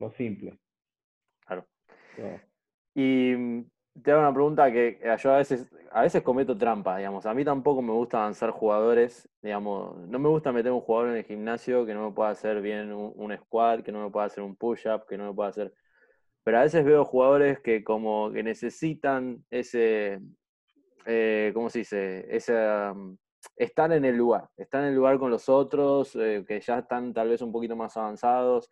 [0.00, 0.58] Lo simple.
[1.46, 1.66] Claro.
[2.94, 3.64] Y mm,
[4.02, 7.26] te hago una pregunta que eh, yo a veces, a veces cometo trampa, digamos.
[7.26, 9.96] A mí tampoco me gusta avanzar jugadores, digamos.
[10.08, 12.92] No me gusta meter un jugador en el gimnasio que no me pueda hacer bien
[12.92, 15.72] un, squat, que no me pueda hacer un push-up, que no me pueda hacer...
[16.44, 20.20] Pero a veces veo jugadores que como que necesitan ese,
[21.04, 22.26] eh, ¿cómo se dice?
[22.34, 23.16] Ese, mm,
[23.56, 27.12] estar en el lugar, estar en el lugar con los otros, eh, que ya están
[27.12, 28.70] tal vez un poquito más avanzados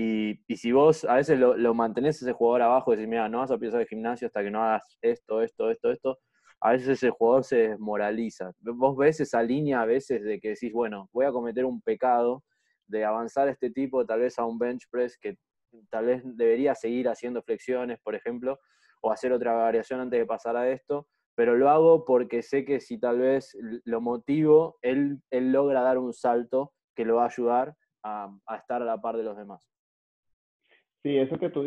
[0.00, 3.50] y, si vos a veces lo, lo, mantenés ese jugador abajo, decís, mira, no vas
[3.50, 6.18] a empezar el gimnasio hasta que no hagas esto, esto, esto, esto,
[6.60, 8.52] a veces ese jugador se desmoraliza.
[8.60, 12.44] Vos ves esa línea a veces de que decís, bueno, voy a cometer un pecado
[12.86, 15.36] de avanzar este tipo tal vez a un bench press que
[15.90, 18.60] tal vez debería seguir haciendo flexiones, por ejemplo,
[19.00, 22.78] o hacer otra variación antes de pasar a esto, pero lo hago porque sé que
[22.78, 27.28] si tal vez lo motivo, él, él logra dar un salto que lo va a
[27.28, 29.68] ayudar a, a estar a la par de los demás.
[31.02, 31.62] Sí, eso que tú,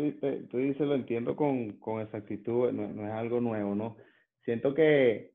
[0.50, 3.96] tú dices lo entiendo con, con exactitud, no, no, es algo nuevo, ¿no?
[4.44, 5.32] Siento que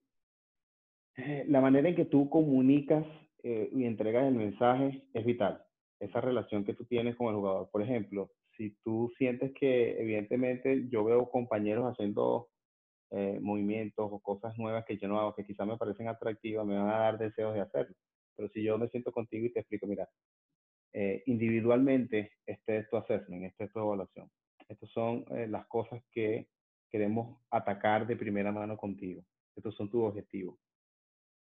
[1.17, 3.05] eh, la manera en que tú comunicas
[3.43, 5.63] eh, y entregas el mensaje es vital.
[5.99, 7.69] Esa relación que tú tienes con el jugador.
[7.71, 12.49] Por ejemplo, si tú sientes que evidentemente yo veo compañeros haciendo
[13.12, 16.77] eh, movimientos o cosas nuevas que yo no hago, que quizás me parecen atractivas, me
[16.77, 17.95] van a dar deseos de hacerlo.
[18.36, 20.07] Pero si yo me siento contigo y te explico, mira,
[20.99, 24.31] eh, individualmente este es tu assessment, este es tu evaluación.
[24.67, 26.47] Estas son eh, las cosas que
[26.89, 29.21] queremos atacar de primera mano contigo.
[29.55, 30.57] Estos son tus objetivos.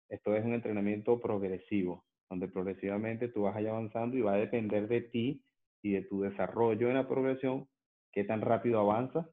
[0.08, 4.38] Esto es un entrenamiento progresivo, donde progresivamente tú vas a ir avanzando y va a
[4.38, 5.44] depender de ti
[5.82, 7.68] y de tu desarrollo en la progresión,
[8.10, 9.24] qué tan rápido avanzas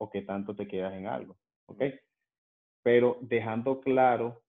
[0.00, 1.36] o qué tanto te quedas en algo.
[1.66, 1.84] ¿Ok?
[2.82, 4.42] Pero dejando claro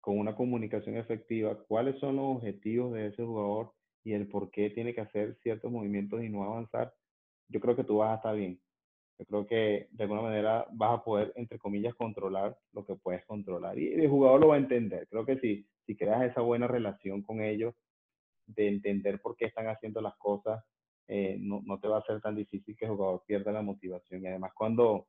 [0.00, 3.72] con una comunicación efectiva cuáles son los objetivos de ese jugador
[4.04, 6.92] y el por qué tiene que hacer ciertos movimientos y no avanzar,
[7.48, 8.60] yo creo que tú vas a estar bien.
[9.18, 13.24] Yo creo que de alguna manera vas a poder, entre comillas, controlar lo que puedes
[13.26, 13.78] controlar.
[13.78, 15.06] Y el jugador lo va a entender.
[15.08, 17.74] Creo que si, si creas esa buena relación con ellos,
[18.46, 20.64] de entender por qué están haciendo las cosas,
[21.08, 24.22] eh, no, no, te va a ser tan difícil que el jugador pierda la motivación.
[24.22, 25.06] Y además cuando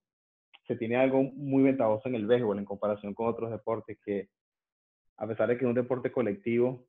[0.68, 4.30] se tiene algo muy ventajoso en el béisbol en comparación con otros deportes, que
[5.18, 6.86] a pesar de que es un deporte colectivo,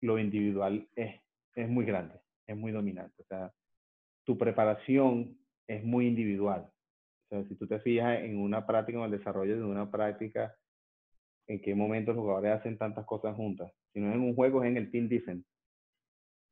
[0.00, 1.20] lo individual es
[1.54, 3.22] es muy grande, es muy dominante.
[3.22, 3.52] O sea,
[4.24, 6.70] tu preparación es muy individual.
[7.24, 10.54] O sea, si tú te fijas en una práctica, en el desarrollo de una práctica,
[11.46, 13.72] en qué momento los jugadores hacen tantas cosas juntas.
[13.92, 15.48] Si no es en un juego, es en el team defense.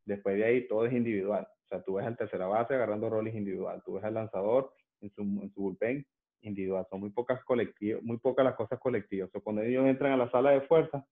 [0.04, 1.46] Después de ahí, todo es individual.
[1.46, 3.82] O sea, tú ves al tercera base agarrando roles individual.
[3.84, 6.04] Tú ves al lanzador en su, en su bullpen
[6.42, 6.86] individual.
[6.90, 9.28] Son muy pocas colectivas, muy pocas las cosas colectivas.
[9.28, 11.06] O sea, cuando ellos entran a la sala de fuerza,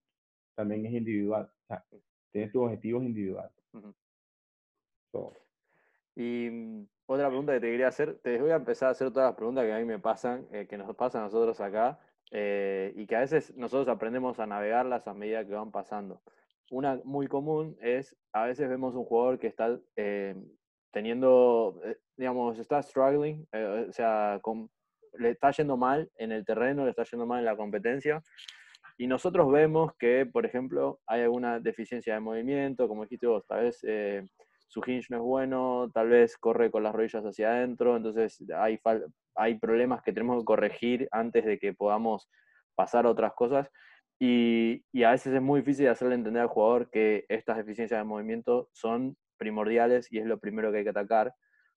[0.56, 1.44] también es individual.
[1.44, 1.84] O sea,
[2.32, 3.57] tienes tus objetivos individuales.
[6.14, 9.28] Y mm, otra pregunta que te quería hacer, te voy a empezar a hacer todas
[9.28, 11.98] las preguntas que a mí me pasan, eh, que nos pasan a nosotros acá,
[12.30, 16.20] eh, y que a veces nosotros aprendemos a navegarlas a medida que van pasando.
[16.70, 20.36] Una muy común es, a veces vemos un jugador que está eh,
[20.90, 21.80] teniendo,
[22.16, 23.46] digamos, está struggling,
[23.88, 24.40] o sea,
[25.14, 28.22] le está yendo mal en el terreno, le está yendo mal en la competencia,
[28.98, 33.62] y nosotros vemos que, por ejemplo, hay alguna deficiencia de movimiento, como dijiste vos, tal
[33.62, 34.26] vez eh,
[34.66, 38.80] su hinge no es bueno, tal vez corre con las rodillas hacia adentro, entonces hay,
[39.36, 42.28] hay problemas que tenemos que corregir antes de que podamos
[42.74, 43.70] pasar a otras cosas.
[44.18, 48.04] Y, y, a veces es muy difícil hacerle entender al jugador que estas deficiencias de
[48.04, 51.34] movimiento son primordiales y es lo primero que hay que atacar,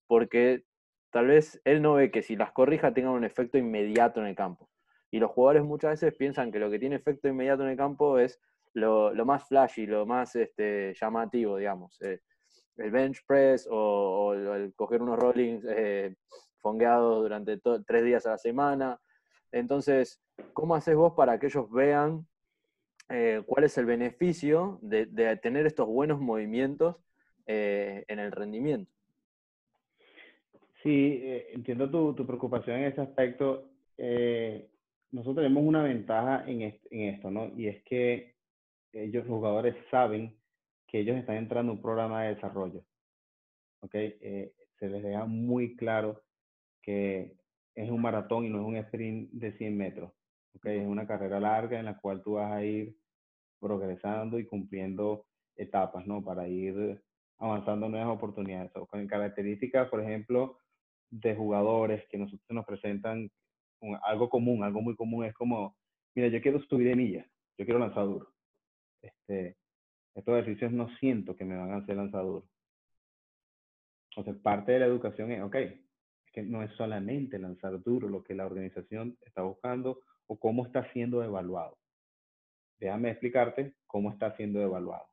[0.08, 0.64] porque
[1.12, 4.36] tal vez él no ve que si las corrija tengan un efecto inmediato en el
[4.36, 4.71] campo.
[5.12, 8.18] Y los jugadores muchas veces piensan que lo que tiene efecto inmediato en el campo
[8.18, 8.40] es
[8.74, 12.02] lo, más flashy, lo más este, llamativo, digamos.
[12.02, 12.22] Eh,
[12.78, 16.16] el bench press o, el coger unos rollings eh,
[16.60, 19.00] fongueados durante tres días a la semana.
[19.52, 20.22] Entonces,
[20.54, 22.26] ¿cómo haces vos para que ellos vean
[23.10, 25.06] eh, cuál es el beneficio de,
[25.42, 26.96] tener estos buenos movimientos
[27.46, 28.90] en el rendimiento?
[30.82, 33.70] Sí, eh, entiendo tu, tu, preocupación en ese aspecto.
[33.98, 34.68] Eh,
[35.12, 37.52] nosotros tenemos una ventaja en, en, esto, ¿no?
[37.58, 38.36] Y es que
[38.94, 40.36] ellos, los jugadores, saben
[40.88, 42.84] que ellos están entrando en un programa de desarrollo.
[43.82, 43.96] ¿Ok?
[43.96, 46.22] Eh, se les deja muy claro
[46.82, 47.36] que
[47.76, 50.12] es un maratón y no es un sprint de 100 metros.
[50.56, 50.66] ¿Ok?
[50.68, 52.96] Es una carrera larga en la cual tú vas a ir
[53.60, 56.24] progresando y cumpliendo etapas, ¿no?
[56.24, 57.02] Para ir
[57.38, 58.72] avanzando nuevas oportunidades.
[58.76, 60.58] O con características, por ejemplo,
[61.10, 63.30] de jugadores que nosotros nos presentan
[64.04, 65.76] algo común, algo muy común es como,
[66.16, 68.32] mira, yo quiero subir de millas, yo quiero lanzar duro.
[69.02, 69.58] Este,
[70.16, 72.46] estos ejercicios no siento que me van a hacer lanzar duro.
[74.16, 78.24] Entonces, parte de la educación es, ok, es que no es solamente lanzar duro lo
[78.24, 81.78] que la organización está buscando o cómo está siendo evaluado.
[82.80, 85.08] Déjame explicarte cómo está siendo evaluado.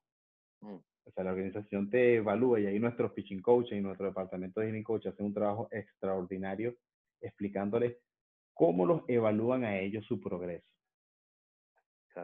[0.61, 0.79] Mm.
[1.05, 4.69] O sea, la organización te evalúa y ahí nuestros pitching coaches y nuestro departamento de
[4.69, 6.77] hitting coach hacen un trabajo extraordinario
[7.21, 7.97] explicándoles
[8.59, 10.67] cómo los evalúan a ellos su progreso.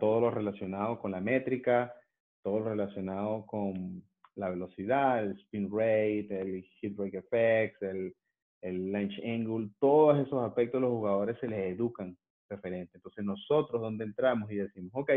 [0.01, 1.95] Todo lo relacionado con la métrica,
[2.43, 4.03] todo lo relacionado con
[4.35, 8.17] la velocidad, el spin rate, el hit break effects, el,
[8.63, 12.19] el launch angle, todos esos aspectos los jugadores se les educan
[12.51, 12.99] referente.
[12.99, 15.13] Entonces nosotros donde entramos y decimos, ok,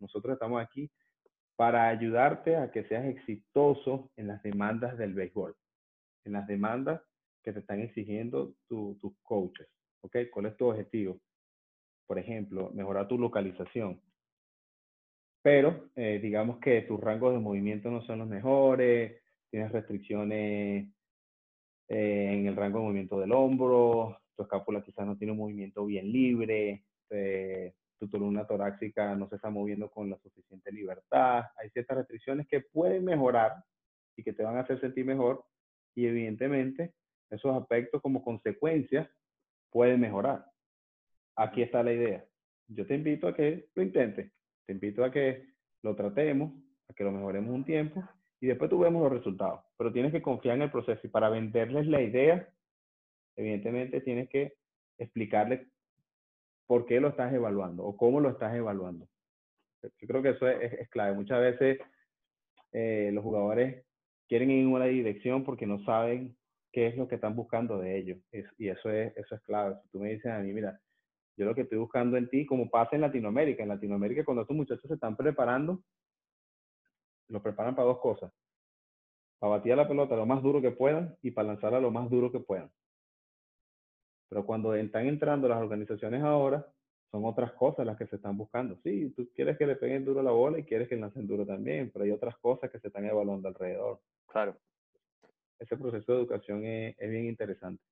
[0.00, 0.90] nosotros estamos aquí
[1.54, 5.54] para ayudarte a que seas exitoso en las demandas del béisbol,
[6.24, 7.00] en las demandas
[7.44, 9.68] que te están exigiendo tus coaches.
[10.02, 10.16] ¿Ok?
[10.32, 11.20] ¿Cuál es tu objetivo?
[12.06, 14.00] Por ejemplo, mejorar tu localización.
[15.42, 20.88] Pero eh, digamos que tus rangos de movimiento no son los mejores, tienes restricciones
[21.88, 25.84] eh, en el rango de movimiento del hombro, tu escápula quizás no tiene un movimiento
[25.86, 31.44] bien libre, eh, tu columna torácica no se está moviendo con la suficiente libertad.
[31.56, 33.64] Hay ciertas restricciones que pueden mejorar
[34.16, 35.44] y que te van a hacer sentir mejor
[35.94, 36.94] y evidentemente
[37.30, 39.10] esos aspectos como consecuencia
[39.70, 40.44] pueden mejorar.
[41.36, 42.24] Aquí está la idea.
[42.68, 44.32] Yo te invito a que lo intentes,
[44.66, 45.46] te invito a que
[45.82, 46.52] lo tratemos,
[46.88, 48.02] a que lo mejoremos un tiempo
[48.40, 49.60] y después tú vemos los resultados.
[49.76, 52.48] Pero tienes que confiar en el proceso y para venderles la idea,
[53.36, 54.54] evidentemente tienes que
[54.98, 55.66] explicarles
[56.66, 59.08] por qué lo estás evaluando o cómo lo estás evaluando.
[59.82, 61.14] Yo creo que eso es, clave.
[61.14, 61.78] Muchas veces
[62.72, 63.84] eh, los jugadores
[64.28, 66.36] quieren ir en una dirección porque no saben
[66.72, 68.18] qué es lo que están buscando de ellos.
[68.58, 69.76] y eso es, eso es clave.
[69.82, 70.80] Si tú me dices a mí, mira,
[71.36, 74.56] yo lo que estoy buscando en ti, como pasa en Latinoamérica, en Latinoamérica cuando estos
[74.56, 75.82] muchachos se están preparando,
[77.28, 78.32] los preparan para dos cosas.
[79.38, 82.30] Para batir la pelota lo más duro que puedan y para lanzarla lo más duro
[82.30, 82.70] que puedan.
[84.28, 86.66] Pero cuando están entrando las organizaciones ahora,
[87.10, 88.78] son otras cosas las que se están buscando.
[88.82, 91.90] Sí, tú quieres que le peguen duro la bola y quieres que lancen duro también,
[91.90, 94.00] pero hay otras cosas que se están evaluando alrededor.
[94.28, 94.56] Claro.
[95.60, 97.82] Ese proceso de educación es, bien interesante.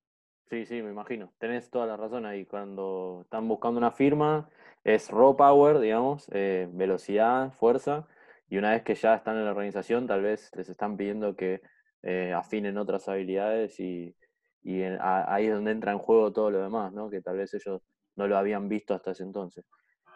[0.49, 1.31] Sí, sí, me imagino.
[1.37, 2.45] Tenés toda la razón ahí.
[2.45, 4.49] Cuando están buscando una firma,
[4.83, 8.07] es raw power, digamos, eh, velocidad, fuerza,
[8.49, 11.61] y una vez que ya están en la organización, tal vez les están pidiendo que
[12.01, 14.15] eh, afinen otras habilidades y,
[14.63, 17.09] y ahí es donde entra en juego todo lo demás, ¿no?
[17.09, 17.81] Que tal vez ellos
[18.15, 19.65] no lo habían visto hasta ese entonces.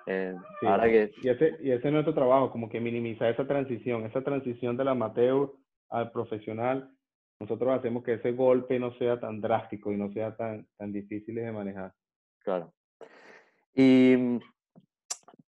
[0.07, 1.11] Eh, que...
[1.21, 4.87] y, ese, y ese es nuestro trabajo, como que minimizar esa transición, esa transición del
[4.89, 5.51] amateur
[5.89, 6.89] al profesional.
[7.43, 11.35] Nosotros hacemos que ese golpe no sea tan drástico y no sea tan, tan difícil
[11.35, 11.93] de manejar.
[12.39, 12.73] Claro.
[13.73, 14.39] Y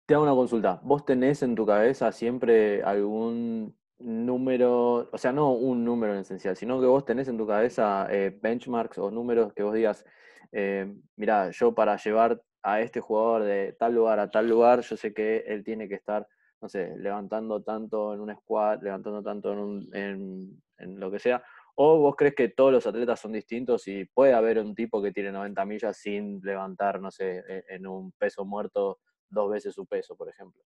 [0.05, 0.79] te hago una consulta.
[0.83, 6.55] ¿Vos tenés en tu cabeza siempre algún número, o sea, no un número en esencial,
[6.55, 10.05] sino que vos tenés en tu cabeza eh, benchmarks o números que vos digas,
[10.51, 14.95] eh, mira, yo para llevar a este jugador de tal lugar a tal lugar, yo
[14.97, 16.27] sé que él tiene que estar,
[16.61, 21.43] no sé, levantando tanto en un squat, levantando tanto en, en, lo que sea,
[21.75, 25.11] o vos crees que todos los atletas son distintos y puede haber un tipo que
[25.11, 29.85] tiene 90 millas sin levantar, no sé, e, en un peso muerto dos veces su
[29.85, 30.61] peso, por ejemplo.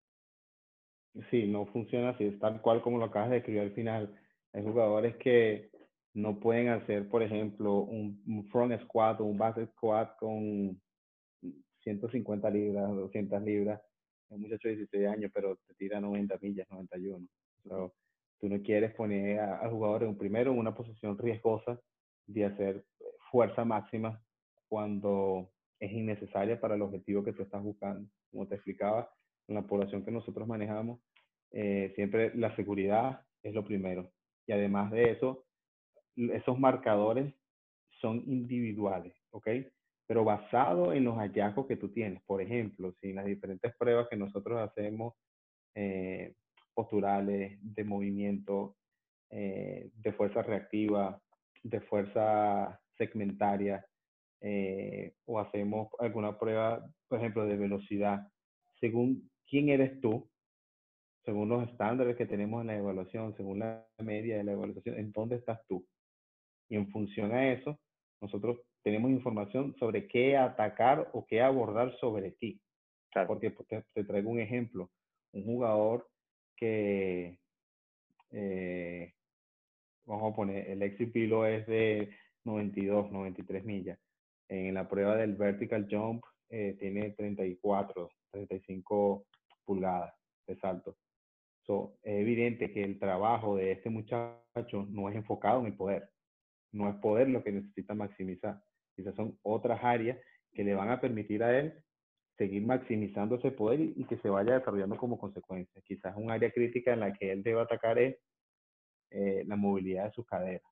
[1.30, 4.14] Sí, no funciona así, es tal cual como lo acabas de escribir al final.
[4.52, 5.70] Hay jugadores que
[6.14, 10.80] no pueden hacer, por ejemplo, un, front squat o un back squat con
[11.82, 13.80] 150 libras, 200 libras.
[14.28, 17.26] Un muchacho de 16 años, pero te tira 90 millas, 91.
[17.64, 17.94] So,
[18.40, 21.80] tú no quieres poner al jugador en, primero en una posición riesgosa
[22.26, 22.84] de hacer
[23.30, 24.20] fuerza máxima
[24.68, 28.08] cuando es innecesaria para el objetivo que tú estás buscando.
[28.30, 29.10] Como te explicaba,
[29.48, 31.00] en la población que nosotros manejamos,
[31.50, 34.10] eh, siempre la seguridad es lo primero.
[34.46, 35.44] Y además de eso,
[36.16, 37.34] esos marcadores
[38.00, 39.48] son individuales, ¿ok?
[40.06, 42.22] Pero basado en los hallazgos que tú tienes.
[42.22, 45.14] Por ejemplo, si en las diferentes pruebas que nosotros hacemos,
[45.74, 46.34] eh,
[46.80, 48.76] posturales, de movimiento,
[49.30, 51.20] eh, de fuerza reactiva,
[51.62, 53.84] de fuerza segmentaria
[54.40, 58.26] eh, o hacemos alguna prueba, por ejemplo, de velocidad,
[58.80, 60.26] según quién eres tú,
[61.26, 65.12] según los estándares que tenemos en la evaluación, según la media de la evaluación, en
[65.12, 65.86] dónde estás tú.
[66.70, 67.78] Y en función a eso,
[68.22, 72.58] nosotros tenemos información sobre qué atacar o qué abordar sobre ti.
[73.26, 74.90] Porque pues, te, traigo un ejemplo.
[75.32, 76.08] Un jugador
[76.60, 77.38] que,
[78.30, 79.14] eh,
[80.04, 82.10] vamos a poner, el exit pilo es de
[82.44, 83.98] 92, 93 millas.
[84.48, 89.26] En la prueba del vertical jump eh, tiene 34, 35
[89.64, 90.14] pulgadas
[90.46, 90.96] de salto.
[91.62, 96.10] So, es evidente que el trabajo de este muchacho no es enfocado en el poder.
[96.72, 98.60] No es poder lo que necesita maximizar.
[98.96, 100.18] Quizás son otras áreas
[100.52, 101.82] que le van a permitir a él
[102.40, 105.82] seguir maximizando ese poder y, que se vaya desarrollando como consecuencia.
[105.82, 108.16] Quizás un área crítica en la que él debe atacar es
[109.10, 110.62] eh, la movilidad de sus caderas.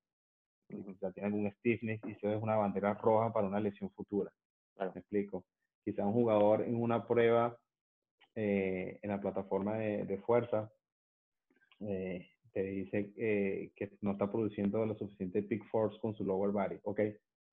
[0.66, 4.32] Quizás tiene algún stiffness y eso es una bandera roja para una lesión futura.
[4.78, 5.44] ¿Me explico?
[5.84, 7.54] Quizás un jugador en una prueba
[8.34, 10.72] eh, en la plataforma de, fuerza
[11.80, 16.78] eh, te dice que no está produciendo lo suficiente peak force con su lower body.
[16.84, 17.00] Ok,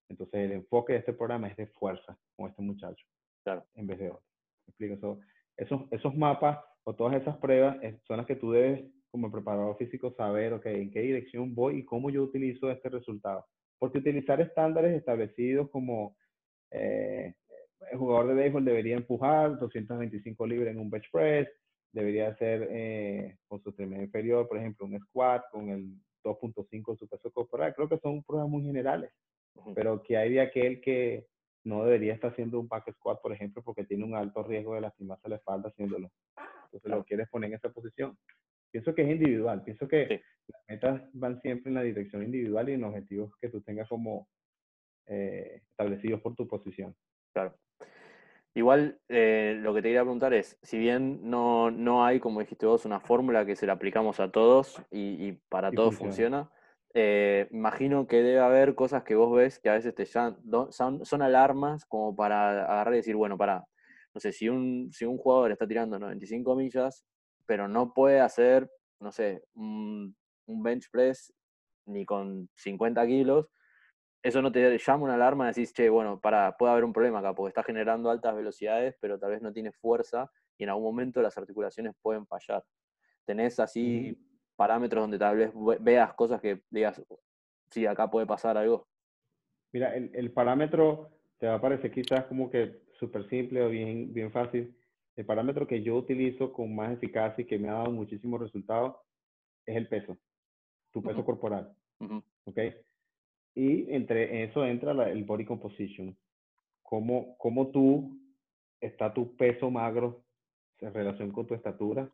[0.08, 3.06] entonces el enfoque de este programa es de fuerza con este muchacho,
[3.46, 3.66] claro.
[3.76, 4.24] en vez de otro.
[4.66, 5.20] ¿Me explico?
[5.56, 10.14] esos, esos mapas o todas esas pruebas son las que tú debes como preparador físico
[10.18, 13.46] saber, ok, en qué dirección voy y cómo yo utilizo este resultado.
[13.80, 16.18] Porque utilizar estándares establecidos como
[16.72, 17.34] eh,
[17.92, 21.48] el jugador de béisbol debería empujar 225 libras en un bench press,
[21.94, 25.94] debería hacer eh, con su extremidad inferior, por ejemplo, un squat con el
[26.24, 27.74] 2.5 de su peso corporal.
[27.74, 29.12] Creo que son pruebas muy generales
[29.74, 31.28] pero que hay de aquel que
[31.66, 34.82] no debería estar haciendo un back squat, por ejemplo, porque tiene un alto riesgo de
[34.82, 36.12] lastimarse la espalda haciéndolo.
[36.66, 38.18] Entonces lo quieres poner en esa posición.
[38.72, 42.74] Pienso que es individual, pienso que las metas van siempre en la dirección individual y
[42.74, 44.28] en los objetivos que tú tengas como
[45.08, 46.96] eh, establecidos por tu posición.
[47.34, 47.58] Claro.
[48.54, 52.66] Igual eh, lo que te quería preguntar es, si bien no, no hay, como dijiste
[52.66, 56.50] vos, una fórmula que se la aplicamos a todos y, para todos funciona
[56.98, 60.40] eh, imagino que debe haber cosas que vos ves que a veces te son,
[60.72, 63.66] son alarmas como para agarrar y decir, bueno, para,
[64.14, 67.06] no sé, si un, si un jugador está tirando 95 millas,
[67.46, 68.72] pero no puede hacer,
[69.02, 70.16] no sé, un,
[70.48, 71.34] bench press
[71.86, 73.50] ni con 50 kilos,
[74.24, 77.36] eso no te llama una alarma, decís, che, bueno, para, puede haber un problema acá,
[77.36, 81.22] porque está generando altas velocidades, pero tal vez no tiene fuerza y en algún momento
[81.22, 82.64] las articulaciones pueden fallar.
[83.26, 84.18] ¿Tenés así
[84.56, 85.52] parámetros donde tal vez
[85.82, 87.02] veas cosas que digas,
[87.70, 88.88] sí, acá puede pasar algo?
[89.72, 94.14] Mira, el, el parámetro te va a parecer quizás como que súper simple o bien,
[94.14, 94.76] bien fácil.
[95.16, 98.96] El parámetro que yo utilizo con más eficacia y que me ha dado muchísimos resultados
[99.66, 100.18] es el peso,
[100.92, 101.74] tu peso corporal.
[102.46, 102.60] ¿Ok?
[103.56, 106.16] Y entre eso entra el body composition.
[106.84, 108.20] ¿Cómo, ¿Cómo tú
[108.80, 110.24] está tu peso magro
[110.80, 112.10] en relación con tu estatura?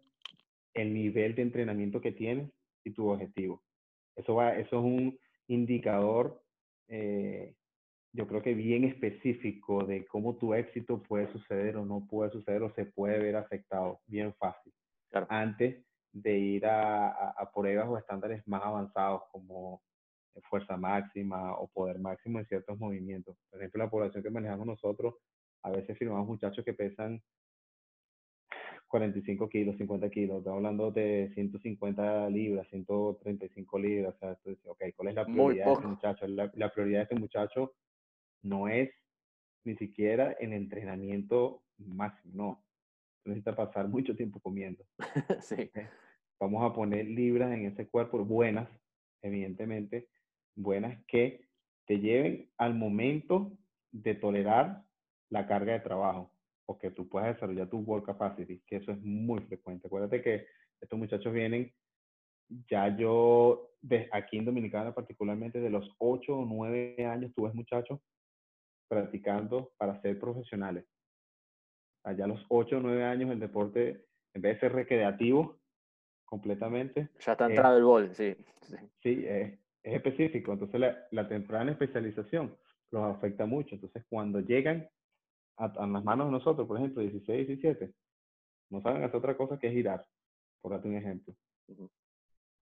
[0.73, 2.51] El nivel de entrenamiento que tienes
[2.83, 3.63] y tu objetivo.
[4.15, 6.41] Eso, va, eso es un indicador,
[6.87, 7.55] eh,
[8.13, 12.61] yo creo que bien específico de cómo tu éxito puede suceder o no puede suceder
[12.63, 14.73] o se puede ver afectado, bien fácil,
[15.29, 19.81] antes de ir a, a, pruebas o estándares más avanzados como
[20.49, 23.37] fuerza máxima o poder máximo en ciertos movimientos.
[23.49, 25.15] Por ejemplo, la población que manejamos nosotros,
[25.63, 27.21] a veces firmamos muchachos que pesan
[28.91, 35.07] 45 kilos, 50 kilos, estamos hablando de 150 libras, 135 libras, o sea, ok, ¿cuál
[35.07, 36.27] es la prioridad de este muchacho?
[36.27, 37.73] La, prioridad de este muchacho
[38.43, 38.91] no es
[39.63, 42.65] ni siquiera el entrenamiento máximo, no.
[43.23, 44.83] Necesita pasar mucho tiempo comiendo.
[45.41, 45.71] sí.
[46.37, 48.67] Vamos a poner libras en ese cuerpo, buenas,
[49.21, 50.09] evidentemente,
[50.53, 51.47] buenas que
[51.85, 53.57] te lleven al momento
[53.91, 54.83] de tolerar
[55.29, 56.30] la carga de trabajo
[56.77, 59.87] que tú puedas desarrollar tu work capacity, que eso es muy frecuente.
[59.87, 60.45] Acuérdate que
[60.79, 61.71] estos muchachos vienen,
[62.69, 67.53] ya yo, de, aquí en Dominicana particularmente, de los 8 o 9 años, tú ves
[67.53, 67.99] muchachos
[68.87, 70.85] practicando para ser profesionales.
[72.03, 75.59] Allá a los 8 o 9 años el deporte, en vez de ser recreativo
[76.25, 77.09] completamente.
[77.19, 78.35] Ya está entrado el bol, sí.
[79.01, 80.53] Sí, es, es específico.
[80.53, 82.55] Entonces la, la temprana especialización
[82.91, 83.75] los afecta mucho.
[83.75, 84.89] Entonces cuando llegan
[85.61, 87.93] a, las manos de nosotros, por ejemplo, 16, 17,
[88.71, 90.05] no saben hacer otra cosa que girar,
[90.61, 91.35] por darte un ejemplo.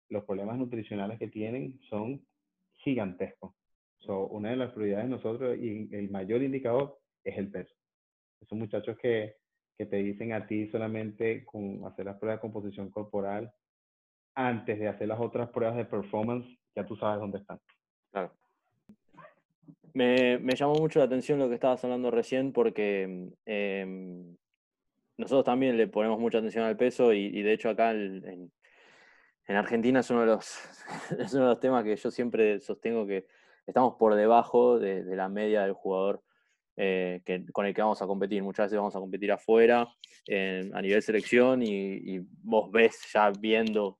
[0.09, 2.25] Los problemas nutricionales que tienen son
[2.75, 3.53] gigantescos.
[3.99, 7.73] So, una de las prioridades de nosotros y el mayor indicador es el peso.
[8.41, 9.35] Esos muchachos que,
[9.77, 13.51] que te dicen a ti solamente con hacer las pruebas de composición corporal,
[14.35, 17.59] antes de hacer las otras pruebas de performance, ya tú sabes dónde están.
[18.11, 18.31] Claro.
[19.93, 24.35] Me, llamó mucho la atención lo que estabas hablando recién porque em,
[25.17, 28.51] nosotros también le ponemos mucha atención al peso y, de hecho acá en,
[29.47, 30.57] Argentina es uno, de los,
[31.19, 33.25] es uno de los temas que yo siempre sostengo que
[33.65, 36.23] estamos por debajo de, la media del jugador
[36.77, 37.21] eh,
[37.51, 38.41] con el que vamos a competir.
[38.43, 43.99] Muchas veces vamos a competir afuera a nivel selección y, vos ves ya viendo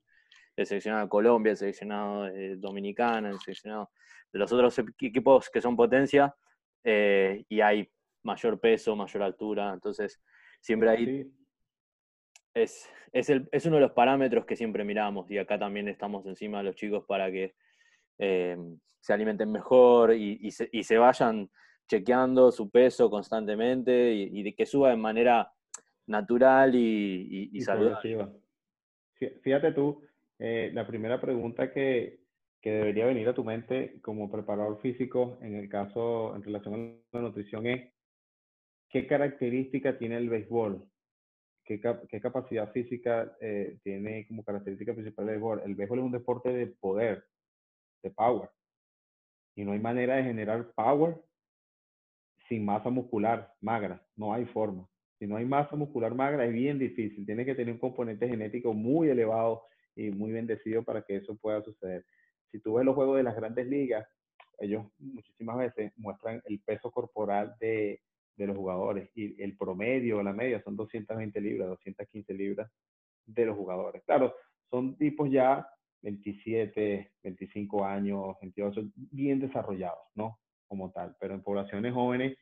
[0.60, 3.91] el seleccionado de Colombia, el seleccionado de Dominicana, el seleccionado
[4.32, 6.36] de los otros equipos que son potencia
[6.84, 7.89] eh, y hay
[8.24, 10.22] mayor peso, mayor altura, entonces
[10.60, 11.32] siempre ahí
[12.53, 16.66] es, es, uno de los parámetros que siempre miramos y acá también estamos encima de
[16.66, 17.55] los chicos para que
[18.18, 18.57] eh,
[18.99, 21.49] se alimenten mejor y, se, vayan
[21.88, 25.49] chequeando su peso constantemente y, que suba de manera
[26.07, 28.41] natural y, y saludable.
[29.41, 30.01] Fíjate tú,
[30.39, 32.21] eh, la primera pregunta que,
[32.61, 37.17] que debería venir a tu mente como preparador físico en el caso en relación a
[37.17, 37.91] la nutrición es
[38.89, 40.83] qué característica tiene el béisbol,
[41.63, 41.79] qué,
[42.09, 45.61] qué capacidad física eh, tiene como característica principal el béisbol.
[45.65, 47.25] El béisbol es un deporte de poder,
[48.01, 48.49] de power,
[49.55, 51.17] y no hay manera de generar power
[52.47, 54.87] sin masa muscular magra, no hay forma.
[55.19, 58.73] Si no hay masa muscular magra es bien difícil, tiene que tener un componente genético
[58.73, 59.68] muy elevado
[60.00, 62.06] y muy bendecido para que eso pueda suceder
[62.52, 64.08] si tú ves los juegos de las grandes ligas,
[64.60, 68.02] ellos muchísimas veces muestran el peso corporal de,
[68.36, 72.70] de los jugadores y el promedio, la media son 220 libras, 215 libras
[73.26, 74.04] de los jugadores.
[74.04, 74.34] Claro,
[74.70, 75.68] son tipos ya
[76.02, 80.39] 27, 25 años, 28, bien desarrollados, ¿no?
[80.68, 82.38] Como tal, pero en poblaciones jóvenes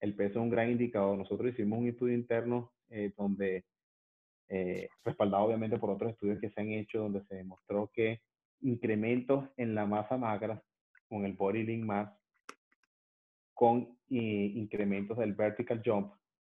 [0.00, 1.16] el peso es un gran indicador.
[1.16, 3.64] Nosotros hicimos un estudio interno eh, donde,
[4.54, 8.20] eh, respaldado obviamente por otros estudios que se han hecho, donde se demostró que
[8.60, 10.62] incrementos en la masa magra
[11.08, 12.12] con el body lean mass,
[13.54, 16.12] con incrementos del vertical jump,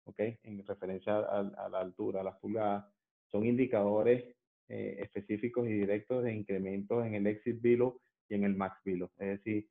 [0.06, 0.20] ¿ok?
[0.42, 2.84] En referencia a, la altura, a las pulgadas,
[3.28, 4.24] son indicadores
[4.70, 9.12] eh, específicos y directos de incrementos en el exit velo y en el max velo,
[9.20, 9.68] es decir,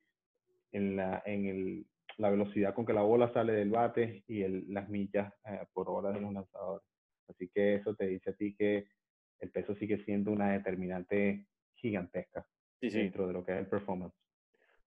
[0.71, 1.87] en la, en el,
[2.19, 6.13] la velocidad con que la bola sale del bate y las millas eh, por hora
[6.13, 6.92] de los lanzadores.
[7.29, 8.87] Así que eso te dice a ti que
[9.41, 12.47] el peso sigue siendo una determinante gigantesca
[12.81, 14.15] dentro de lo que es el performance.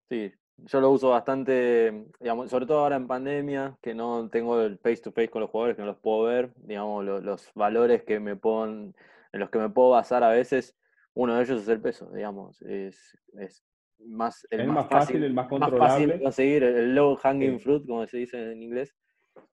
[0.07, 4.77] Sí, yo lo uso bastante, digamos, sobre todo ahora en pandemia, que no tengo el
[4.77, 8.19] face to face con los jugadores, que no los puedo ver, digamos, los valores que
[8.19, 8.95] me pon,
[9.33, 10.77] en los que me puedo basar a veces,
[11.13, 13.65] uno de ellos es el peso, digamos, es, es
[13.99, 16.07] más, el, más, fácil, el más controlable.
[16.07, 18.95] Más conseguir, el low hanging fruit, como se dice en inglés.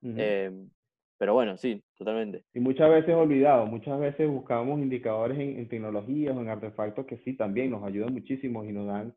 [0.00, 2.44] Pero bueno, sí, totalmente.
[2.53, 7.34] Y muchas veces olvidado, muchas veces buscamos indicadores en, tecnologías o en artefactos que sí
[7.34, 9.14] también nos ayudan muchísimo y nos dan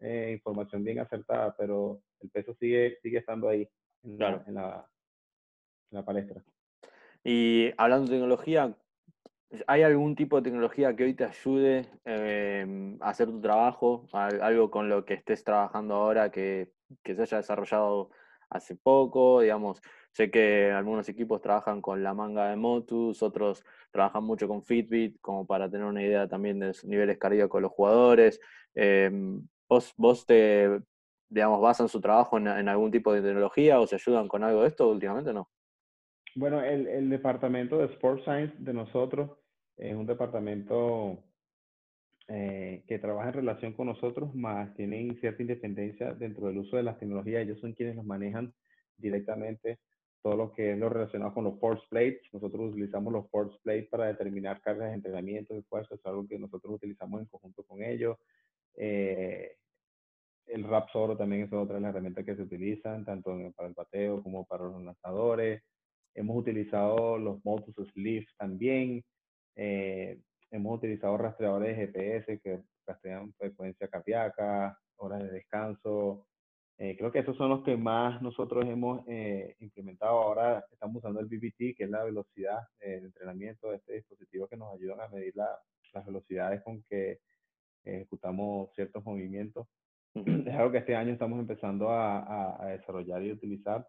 [0.00, 3.66] eh, información bien acertada, pero el peso sigue, sigue estando ahí
[4.02, 6.44] en, la, en, la, palestra.
[7.24, 8.76] Y hablando de tecnología,
[9.66, 14.06] ¿hay algún tipo de tecnología que hoy te ayude em, a hacer tu trabajo?
[14.12, 16.72] Algo con lo que estés trabajando ahora que,
[17.02, 18.10] que se haya desarrollado
[18.50, 19.80] hace poco, digamos,
[20.12, 25.20] sé que algunos equipos trabajan con la manga de Motus, otros trabajan mucho con Fitbit,
[25.20, 28.40] como para tener una idea también de los niveles cardíacos de los jugadores.
[28.74, 30.80] Em, ¿vos, ¿Vos te,
[31.28, 34.68] digamos, basan su trabajo en, algún tipo de tecnología o se ayudan con algo de
[34.68, 35.48] esto últimamente no?
[36.34, 39.30] Bueno, el, el departamento de Sports Science de nosotros
[39.76, 41.24] es un departamento
[42.30, 46.82] eh, que trabaja en relación con nosotros, más tienen cierta independencia dentro del uso de
[46.82, 47.42] las tecnologías.
[47.42, 48.52] Ellos son quienes los manejan
[48.98, 49.78] directamente
[50.22, 52.22] todo lo que es lo relacionado con los force plates.
[52.32, 56.38] Nosotros utilizamos los force plates para determinar cargas de entrenamiento y fuerza, es algo que
[56.38, 58.16] nosotros utilizamos en conjunto con ellos.
[58.74, 59.56] Eh,
[60.46, 64.22] el Rapsoro también es otra de las herramientas que se utilizan, tanto para el bateo
[64.22, 65.62] como para los lanzadores.
[66.14, 69.04] Hemos utilizado los Motus Sleeve también.
[69.56, 76.26] Eh, Hemos utilizado rastreadores de GPS que rastrean frecuencia cardíaca, horas de descanso.
[76.80, 80.20] Eh, creo que esos son los que más nosotros hemos eh, implementado.
[80.20, 84.56] Ahora estamos usando el BBT, que es la velocidad de entrenamiento de este dispositivo que
[84.56, 87.18] nos ayuda a medir las velocidades con que
[87.82, 89.66] ejecutamos ciertos movimientos.
[90.14, 93.86] Es algo que este año estamos empezando a, a, desarrollar y utilizar.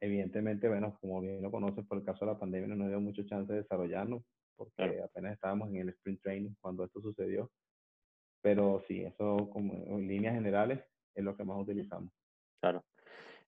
[0.00, 3.00] Evidentemente, bueno, como bien lo conoces, por el caso de la pandemia no nos dio
[3.00, 4.22] mucha chance de desarrollarnos,
[4.54, 7.50] porque apenas estábamos en el sprint training cuando esto sucedió.
[8.40, 10.80] Pero sí, eso como en líneas generales
[11.16, 12.12] es lo que más utilizamos.
[12.60, 12.84] Claro.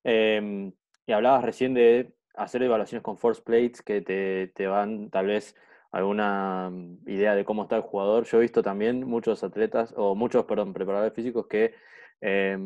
[0.03, 0.73] Em,
[1.07, 5.55] y hablabas recién de hacer evaluaciones con force plates que te, te van tal vez
[5.91, 6.71] alguna
[7.07, 8.25] idea de cómo está el jugador.
[8.25, 11.75] Yo he visto también muchos atletas, o muchos, perdón, preparadores físicos que
[12.21, 12.57] eh,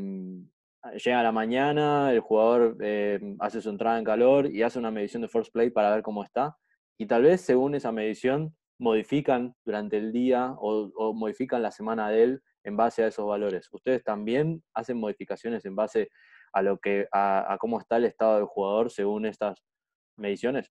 [1.04, 4.90] llega a la mañana, el jugador eh, hace su entrada en calor y hace una
[4.90, 6.56] medición de force play para ver cómo está.
[6.98, 12.22] Y tal vez según esa medición modifican durante el día o, modifican la semana de
[12.24, 13.68] él en base a esos valores.
[13.72, 16.08] ¿Ustedes también hacen modificaciones en base
[16.52, 19.62] a lo que a, cómo está el estado del jugador según estas
[20.16, 20.70] mediciones?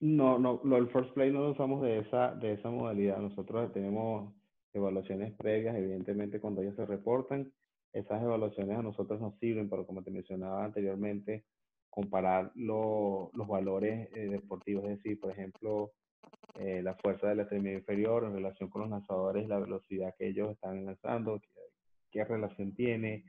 [0.00, 3.18] No, no, lo del first play no lo usamos de esa, de esa modalidad.
[3.18, 4.34] Nosotros tenemos
[4.72, 7.52] evaluaciones previas, evidentemente, cuando ellos se reportan.
[7.92, 11.44] Esas evaluaciones a nosotros nos sirven para, como te mencionaba anteriormente,
[11.88, 14.84] comparar los valores eh, deportivos.
[14.84, 15.92] Es decir, por ejemplo,
[16.58, 20.28] eh, la fuerza de la extremidad inferior en relación con los lanzadores, la velocidad que
[20.28, 21.40] ellos están lanzando,
[22.10, 23.24] qué relación tiene,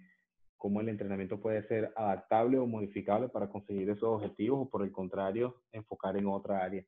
[0.58, 4.92] cómo el entrenamiento puede ser adaptable o modificable para conseguir esos objetivos o por el
[4.92, 6.84] contrario, enfocar en otra área.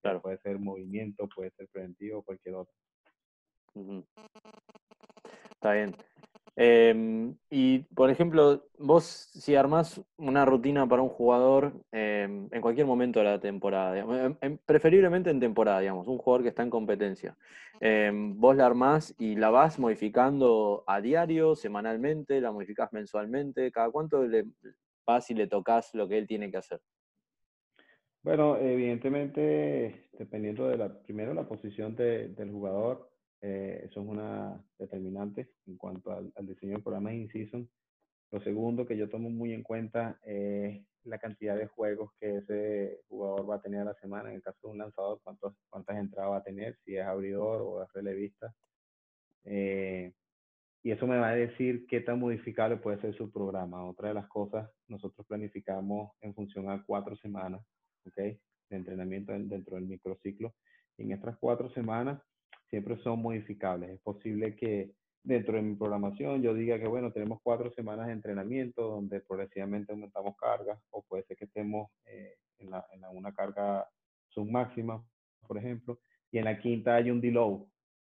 [0.00, 0.20] Claro.
[0.20, 2.74] Puede ser movimiento, puede ser preventivo, cualquier otro.
[5.52, 5.94] Está bien.
[6.58, 12.86] Em, y, por ejemplo, vos si armás una rutina para un jugador em, en cualquier
[12.86, 13.98] momento de la temporada,
[14.40, 17.36] em, preferiblemente en temporada, digamos, un jugador que está en competencia,
[18.36, 24.24] vos la armás y la vas modificando a diario, semanalmente, la modificás mensualmente, ¿cada cuánto
[24.24, 24.46] le
[25.06, 26.80] vas y le tocas lo que él tiene que hacer?
[28.22, 33.08] Bueno, evidentemente, dependiendo de la, primero la posición del jugador,
[33.48, 37.70] eh, eso es una determinante en cuanto al, diseño del programa in-season.
[38.32, 43.02] Lo segundo que yo tomo muy en cuenta es la cantidad de juegos que ese
[43.08, 44.30] jugador va a tener a la semana.
[44.30, 47.84] En el caso de un lanzador, cuántas entradas va a tener, si es abridor o
[47.84, 48.52] es relevista.
[49.44, 50.12] Eh,
[50.82, 53.86] y eso me va a decir qué tan modificable puede ser su programa.
[53.86, 57.64] Otra de las cosas, nosotros planificamos en función a cuatro semanas
[58.04, 58.40] ¿okay?
[58.70, 60.52] de entrenamiento dentro del microciclo.
[60.98, 62.20] En estas cuatro semanas
[62.70, 63.90] siempre son modificables.
[63.90, 64.92] Es posible que
[65.22, 69.92] dentro de mi programación yo diga que, bueno, tenemos cuatro semanas de entrenamiento donde progresivamente
[69.92, 73.88] aumentamos cargas o puede ser que estemos eh, en, la, en una carga
[74.28, 75.04] submáxima,
[75.46, 75.98] por ejemplo,
[76.30, 77.62] y en la quinta hay un deload.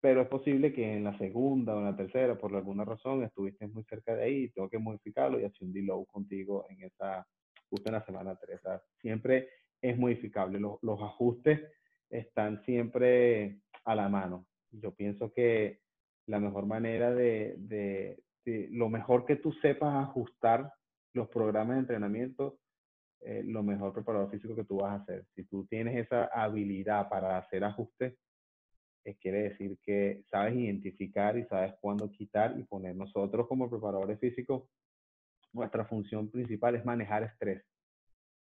[0.01, 3.67] Pero es posible que en la segunda o en la tercera, por alguna razón, estuviste
[3.67, 7.25] muy cerca de ahí tengo que modificarlo y hacer un deload contigo en esa,
[7.69, 8.59] justo en la semana 3.
[8.99, 9.49] siempre
[9.81, 10.59] es modificable.
[10.59, 11.61] Los, los ajustes
[12.09, 14.45] están siempre a la mano.
[14.71, 15.79] Yo pienso que
[16.27, 18.23] la mejor manera de, de,
[18.71, 20.71] lo mejor que tú sepas ajustar
[21.13, 22.59] los programas de entrenamiento,
[23.21, 25.25] eh, lo mejor preparador físico que tú vas a hacer.
[25.35, 28.15] Si tú tienes esa habilidad para hacer ajustes,
[29.03, 32.95] eh, quiere decir que sabes identificar y sabes cuándo quitar y poner.
[32.95, 34.69] Nosotros como preparadores físicos,
[35.53, 37.63] nuestra función principal es manejar estrés,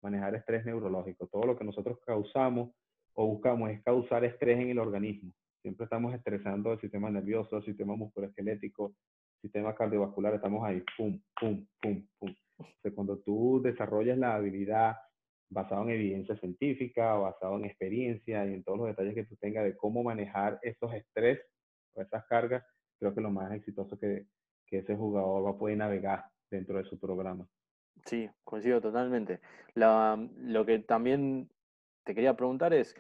[0.02, 1.28] manejar estrés neurológico.
[1.28, 2.72] Todo lo que nosotros causamos
[3.16, 5.32] o buscamos es causar estrés en el organismo.
[5.62, 11.20] Siempre estamos estresando el sistema nervioso, el sistema musculoesquelético, el sistema cardiovascular, estamos ahí, pum,
[11.40, 12.36] pum, pum, pum.
[12.58, 14.96] Entonces, cuando tú desarrollas la habilidad
[15.50, 19.64] basada en evidencia científica, basado en experiencia y en todos los detalles que tú tengas
[19.64, 21.40] de cómo manejar esos estrés
[21.94, 22.64] o esas cargas,
[23.00, 24.26] creo que lo más exitoso que,
[24.68, 27.48] que ese jugador va a poder navegar dentro de su programa.
[28.06, 29.40] Sí, coincido totalmente.
[29.74, 31.50] La, lo que también
[32.06, 32.96] te quería preguntar es,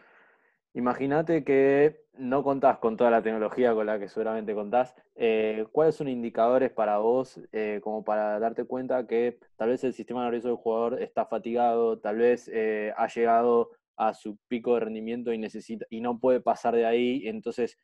[0.73, 5.95] imagínate que no contás con toda la tecnología con la que seguramente contás, eh, ¿cuáles
[5.95, 10.49] son indicadores para vos eh, como para darte cuenta que tal vez el sistema nervioso
[10.49, 15.37] del jugador está fatigado, tal vez eh, ha llegado a su pico de rendimiento y,
[15.37, 17.27] necesita, y no puede pasar de ahí?
[17.27, 17.79] Entonces,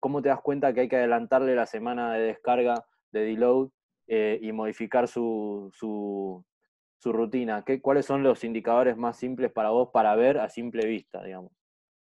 [0.00, 3.70] ¿cómo te das cuenta que hay que adelantarle la semana de descarga de deload
[4.10, 6.42] y modificar su, su
[7.06, 7.64] rutina?
[7.64, 11.52] ¿Qué, ¿Cuáles son los indicadores más simples para vos para ver a simple vista, digamos?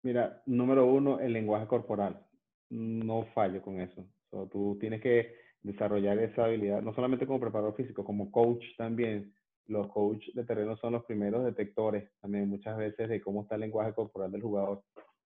[0.03, 2.25] Mira, número uno, el lenguaje corporal.
[2.69, 4.05] No fallo con eso.
[4.51, 9.33] tú tienes que desarrollar esa habilidad, no solamente como preparador físico, como coach también.
[9.67, 13.61] Los coaches de terreno son los primeros detectores también muchas veces de cómo está el
[13.61, 14.83] lenguaje corporal del jugador.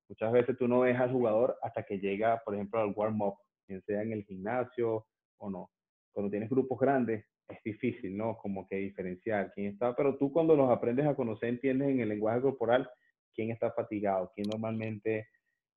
[0.09, 3.35] Muchas veces tú no ves al jugador hasta que llega, por ejemplo, al warm-up,
[3.67, 5.05] bien sea en el gimnasio
[5.37, 5.71] o no.
[6.11, 8.37] Cuando tienes grupos grandes, es difícil, ¿no?
[8.37, 12.09] Como que diferenciar quién está, pero tú cuando los aprendes a conocer, entiendes en el
[12.09, 12.89] lenguaje corporal
[13.33, 15.27] quién está fatigado, quién normalmente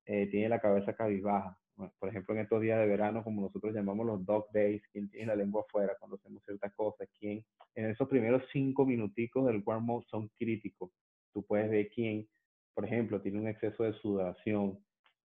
[0.05, 1.57] eh, tiene la cabeza cabizbaja.
[1.99, 5.27] por ejemplo, en estos días de verano, como nosotros llamamos los dog days, quién tiene
[5.27, 7.45] la lengua afuera cuando hacemos ciertas cosas, quién
[7.75, 10.91] en esos primeros cinco minuticos del warm-up son críticos.
[11.33, 12.27] Tú puedes ver quién,
[12.73, 14.79] por ejemplo, tiene un exceso de sudación,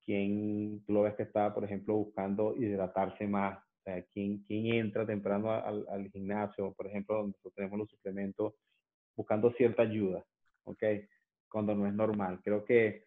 [0.04, 5.52] quién tú lo ves que está, por ejemplo, buscando hidratarse más, sea, ¿quién, entra temprano
[5.52, 8.54] al, al, gimnasio, por ejemplo, donde tenemos los suplementos,
[9.16, 10.24] buscando cierta ayuda,
[10.64, 10.82] ¿ok?
[11.48, 12.40] Cuando no es normal.
[12.42, 13.04] Creo que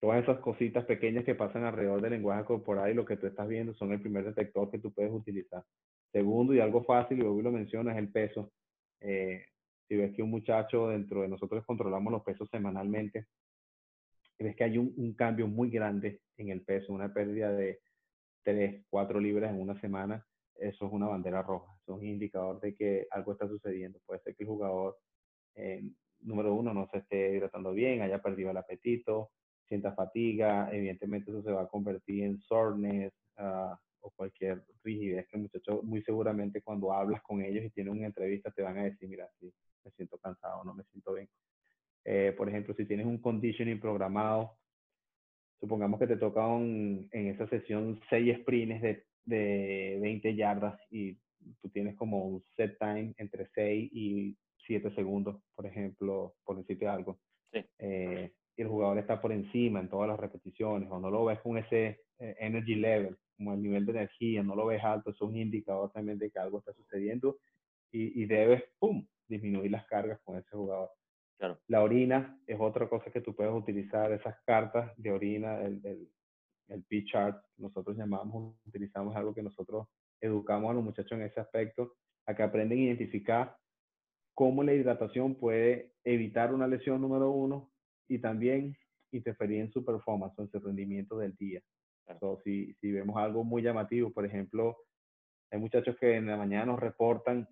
[0.00, 3.48] todas esas cositas pequeñas que pasan alrededor del lenguaje corporal y lo que tú estás
[3.48, 5.64] viendo son el primer detector que tú puedes utilizar.
[6.12, 8.52] Segundo, y algo fácil, y hoy lo menciono, es el peso.
[9.00, 9.44] Eh,
[9.88, 13.26] si ves que un muchacho dentro de nosotros controlamos los pesos semanalmente,
[14.38, 17.80] ves que hay un, un cambio muy grande en el peso, una pérdida de
[18.42, 20.24] 3, 4 libras en una semana,
[20.56, 24.00] eso es una bandera roja, eso es un indicador de que algo está sucediendo.
[24.06, 24.98] Puede ser que el jugador,
[25.54, 25.82] eh,
[26.20, 29.30] número uno, no se esté hidratando bien, haya perdido el apetito,
[29.68, 35.36] sienta fatiga, evidentemente eso se va a convertir en soreness uh, o cualquier rigidez que
[35.36, 38.84] el muchacho muy seguramente cuando hablas con ellos y tienen una entrevista te van a
[38.84, 39.52] decir, mira, sí,
[39.84, 41.28] me siento cansado, no me siento bien.
[42.04, 44.57] Eh, por ejemplo, si tienes un conditioning programado,
[45.60, 51.16] supongamos que te toca en esa sesión seis sprints de, de 20 yardas y
[51.60, 54.36] tú tienes como un set time entre 6 y
[54.66, 57.18] 7 segundos, por ejemplo, por decirte algo.
[57.52, 57.64] Sí.
[57.78, 61.40] Eh, y el jugador está por encima en todas las repeticiones, o no lo ves
[61.40, 65.24] con ese eh, energy level, como el nivel de energía, no lo ves alto, eso
[65.24, 67.38] es un indicador también de que algo está sucediendo
[67.92, 70.90] y, y debes, ¡pum!, disminuir las cargas con ese jugador.
[71.38, 71.58] Claro.
[71.68, 76.08] La orina es otra cosa que tú puedes utilizar, esas cartas de orina, el, el,
[76.68, 79.86] el P-chart, nosotros llamamos, utilizamos algo que nosotros
[80.20, 81.94] educamos a los muchachos en ese aspecto,
[82.26, 83.56] a que aprenden a identificar
[84.34, 87.70] cómo la hidratación puede evitar una lesión número uno
[88.08, 88.76] y también
[89.12, 91.60] interferir en su performance, en su rendimiento del día.
[92.44, 94.76] si, si vemos algo muy llamativo, por ejemplo,
[95.50, 97.48] hay muchachos que en la mañana nos reportan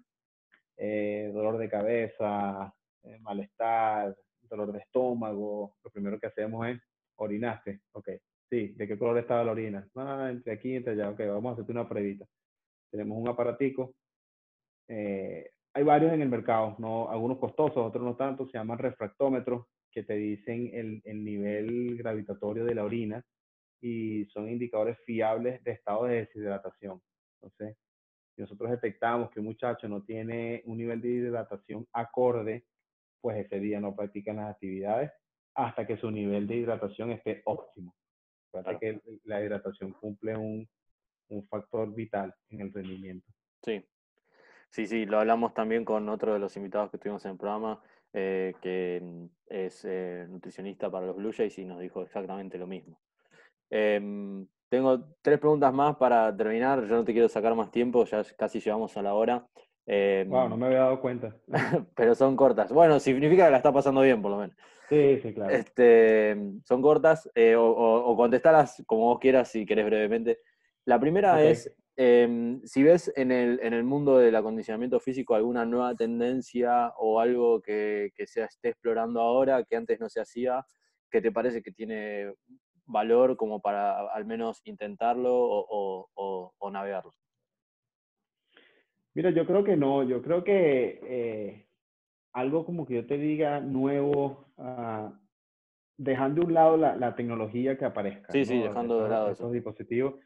[0.77, 2.75] eh, dolor de cabeza,
[3.07, 6.81] eh, malestar, dolor de estómago, lo primero que hacemos es
[7.17, 8.11] orinaste, ok,
[8.49, 9.89] sí, ¿de qué color estaba la orina?
[9.97, 12.27] Ah, entre aquí, entre allá, ok, vamos a hacerte una pruebita.
[12.91, 13.95] Tenemos un aparatico,
[14.89, 19.67] eh, hay varios en el mercado, no, algunos costosos, otros no tanto, se llaman refractómetros,
[19.91, 23.25] que te dicen el, el nivel gravitatorio de la orina
[23.81, 27.01] y son indicadores fiables de estado de deshidratación.
[27.41, 27.79] Entonces,
[28.37, 32.67] nosotros detectamos que un muchacho no tiene un nivel de hidratación acorde
[33.21, 35.11] pues ese día no practican las actividades
[35.55, 37.95] hasta que su nivel de hidratación esté óptimo.
[38.51, 38.79] Claro.
[38.79, 40.67] que la hidratación cumple un,
[41.29, 43.27] un factor vital en el rendimiento.
[43.63, 43.85] Sí,
[44.71, 47.83] sí, sí, lo hablamos también con otro de los invitados que tuvimos en el programa,
[48.13, 52.99] eh, que es eh, nutricionista para los Blue Jays y nos dijo exactamente lo mismo.
[53.71, 54.01] Eh,
[54.69, 58.61] tengo tres preguntas más para terminar, yo no te quiero sacar más tiempo, ya casi
[58.61, 59.47] llegamos a la hora.
[59.87, 61.37] Eh, wow, no me había dado cuenta.
[61.95, 62.73] pero son cortas.
[62.73, 64.57] Bueno, significa que la está pasando bien, por lo menos.
[64.89, 65.55] Sí, sí, claro.
[65.55, 70.41] Este, son cortas, eh, o, o, contestarlas como vos quieras, si querés brevemente.
[70.85, 75.65] La primera es, em, si ves en el, en el mundo del acondicionamiento físico alguna
[75.65, 80.65] nueva tendencia o algo que, que se esté explorando ahora, que antes no se hacía,
[81.11, 82.33] que te parece que tiene
[82.85, 87.13] valor como para al menos intentarlo o navegarlo.
[89.17, 91.67] Mira, yo creo que no, yo creo que eh,
[92.35, 95.11] algo como que yo te diga nuevo, uh,
[95.97, 98.31] dejando de un lado la, la tecnología que aparezca.
[98.31, 98.45] Sí, ¿no?
[98.45, 100.17] sí, dejando de lado esos dispositivos.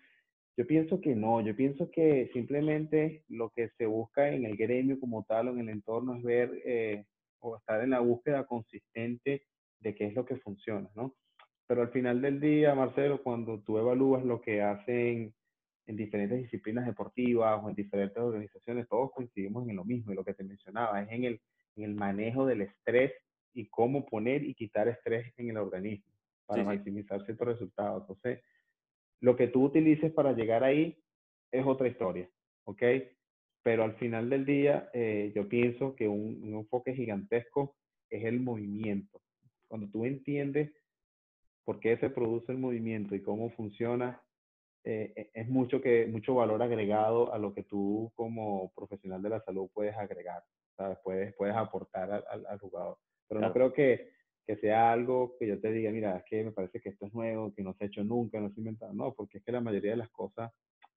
[0.57, 4.99] Yo pienso que no, yo pienso que simplemente lo que se busca en el gremio
[4.99, 7.05] como tal o en el entorno es ver eh,
[7.39, 9.45] o estar en la búsqueda consistente
[9.79, 11.15] de qué es lo que funciona, ¿no?
[11.69, 15.33] Pero al final del día, Marcelo, cuando tú evalúas lo que hacen
[15.87, 20.25] en diferentes disciplinas deportivas o en diferentes organizaciones, todos coincidimos en lo mismo y lo
[20.25, 21.41] que te mencionaba, es en el,
[21.77, 23.13] en el manejo del estrés
[23.53, 26.07] y cómo poner y quitar estrés en el organismo
[26.47, 28.03] para sí, maximizar ciertos resultados.
[28.03, 28.45] Entonces,
[29.21, 31.03] lo que tú utilices para llegar ahí
[31.51, 32.29] es otra historia,
[32.65, 32.83] ¿ok?
[33.63, 37.77] Pero al final del día, eh, yo pienso que un, un enfoque gigantesco
[38.09, 39.21] es el movimiento.
[39.69, 40.73] Cuando tú entiendes
[41.65, 44.21] por qué se produce el movimiento y cómo funciona,
[44.85, 49.29] eh, e, es mucho, que, mucho valor agregado a lo que tú como profesional de
[49.29, 50.43] la salud puedes agregar,
[50.77, 50.99] ¿sabes?
[51.05, 52.97] Puedes, puedes aportar al, al, jugador.
[53.29, 53.49] Pero claro.
[53.49, 54.11] no creo que,
[54.47, 57.15] que, sea algo que yo te diga, mira, es que me parece que esto es
[57.15, 58.93] nuevo, que no se ha hecho nunca, no se ha inventado.
[58.95, 60.51] No, porque es que la mayoría de las cosas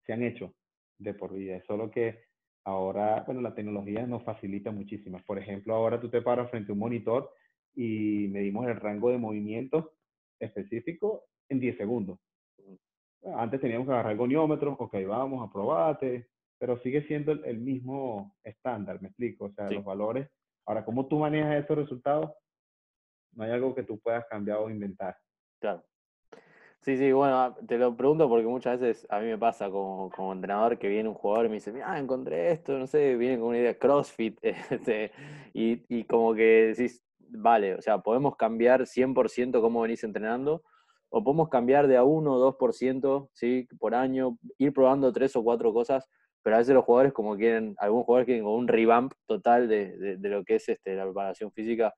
[0.06, 0.54] se han hecho
[0.98, 1.58] de por vida.
[1.58, 2.20] Es solo que
[2.64, 5.24] ahora, bueno, la tecnología nos facilita muchísimas.
[5.24, 7.32] Por ejemplo, ahora tú te paras frente a un monitor
[7.76, 9.94] y medimos el rango de movimiento
[10.40, 12.20] específico en 10 segundos.
[13.36, 18.36] Antes teníamos que agarrar el goniómetro, ok, vamos, aprobate, pero sigue siendo el, el mismo
[18.44, 19.76] estándar, me explico, o sea, sí.
[19.76, 20.30] los valores.
[20.66, 22.32] Ahora, ¿cómo tú manejas esos resultados?
[23.34, 25.18] No hay algo que tú puedas cambiar o inventar.
[25.60, 25.84] Claro.
[26.84, 30.34] Sí, sí, bueno, te lo pregunto porque muchas veces a mí me pasa como, como
[30.34, 33.48] entrenador que viene un jugador y me dice, ah, encontré esto, no sé, viene con
[33.48, 34.38] una idea de CrossFit,
[34.70, 35.12] este,
[35.54, 40.64] y, y como que decís, vale, o sea, podemos cambiar 100% cómo venís entrenando,
[41.16, 43.68] o podemos cambiar de a 1 o 2% ¿sí?
[43.78, 46.10] por año, ir probando tres o cuatro cosas,
[46.42, 50.44] pero a veces los jugadores como quieren, algunos jugadores quieren un revamp total de, lo
[50.44, 51.94] que es este, la preparación física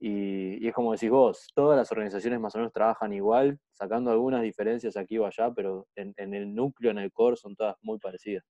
[0.00, 4.42] y, es como decís vos, todas las organizaciones más o menos trabajan igual, sacando algunas
[4.42, 8.44] diferencias aquí o allá, pero en, el núcleo, en el core, son todas muy parecidas.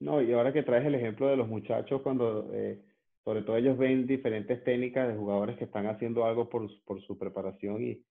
[0.00, 2.82] No, y ahora que traes el ejemplo de los muchachos, cuando eh,
[3.22, 7.16] sobre todo ellos ven diferentes técnicas de jugadores que están haciendo algo por, por su
[7.16, 8.02] preparación y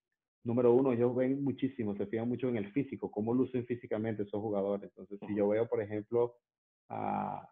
[0.43, 4.41] número uno, ellos ven muchísimo, se fijan mucho en el físico, cómo lucen físicamente esos
[4.41, 4.89] jugadores.
[4.89, 6.35] Entonces, si yo veo, por ejemplo,
[6.89, 7.47] a,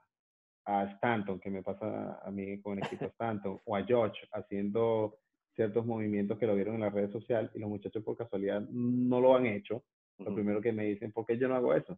[0.65, 5.19] a Stanton, que me pasa a mí con el equipo Stanton, o a George haciendo
[5.55, 9.19] ciertos movimientos que lo vieron en las redes sociales y los muchachos por casualidad no
[9.19, 9.83] lo han hecho,
[10.19, 11.97] lo primero que me dicen, ¿por qué yo no hago eso?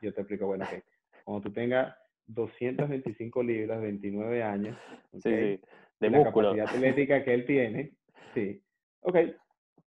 [0.00, 0.82] yo te explico, bueno, que
[1.24, 1.94] cuando tú tengas
[2.26, 4.78] 225 libras, 29 años,
[5.12, 5.60] de
[5.98, 7.92] la capacidad atlética que él tiene,
[8.34, 8.62] sí,
[9.00, 9.16] ok,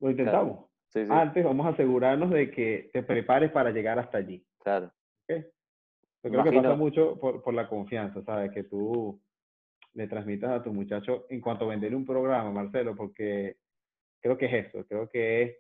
[0.00, 0.66] lo intentamos.
[1.10, 4.44] Antes vamos a asegurarnos de que te prepares para llegar hasta allí.
[4.60, 4.92] Claro.
[5.24, 5.44] Okay.
[6.22, 8.52] Yo creo que pasa mucho por, por, la confianza, ¿sabes?
[8.52, 9.20] Que tú
[9.94, 13.56] le transmitas a tu muchacho en cuanto a vender un programa, Marcelo, porque
[14.20, 15.56] creo que es eso, creo que es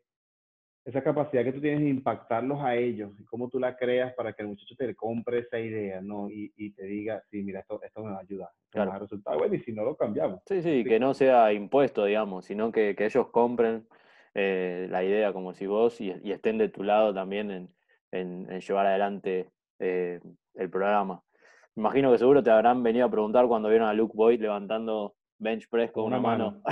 [0.84, 4.32] esa capacidad que tú tienes de impactarlos a ellos y cómo tú la creas para
[4.32, 6.30] que el muchacho te compre esa idea, ¿no?
[6.30, 8.92] Y, y te diga, sí, mira, esto, esto me va a ayudar, claro.
[8.92, 10.40] va bueno, y si no lo cambiamos.
[10.46, 13.86] Sí, sí, que no sea impuesto, digamos, sino que, que ellos compren
[14.34, 17.68] eh, la idea como si vos y, y, estén de tu lado también en,
[18.10, 20.20] en, en llevar adelante eh,
[20.54, 21.22] el programa.
[21.76, 25.68] Imagino que seguro te habrán venido a preguntar cuando vieron a Luke Boyd levantando bench
[25.68, 26.62] press con una, mano.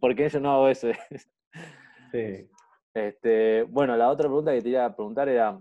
[0.00, 0.88] ¿Por qué yo no hago eso?
[2.12, 2.48] sí.
[2.94, 5.58] Este, bueno, la otra pregunta que te iba a preguntar era,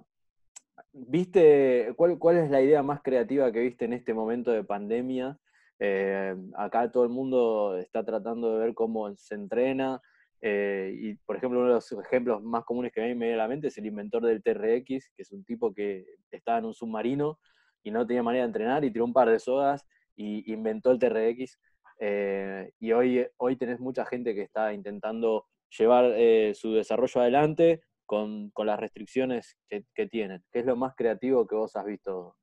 [0.93, 5.37] ¿viste cuál, cuál es la idea más creativa que viste en este momento de pandemia?
[5.79, 10.01] Eh, acá todo el mundo está tratando de ver cómo se entrena,
[10.47, 13.33] eh, y, por ejemplo, uno de los ejemplos más comunes que a mí me viene
[13.33, 16.65] a la mente es el inventor del TRX, que es un tipo que estaba en
[16.65, 17.39] un submarino
[17.81, 20.99] y no tenía manera de entrenar y tiró un par de sogas y inventó el
[20.99, 21.59] TRX.
[21.99, 27.81] Eh, y hoy, hoy tenés mucha gente que está intentando llevar eh, su desarrollo adelante
[28.05, 30.43] con, con las restricciones que, que, tienen.
[30.51, 32.35] ¿Qué es lo más creativo que vos has visto?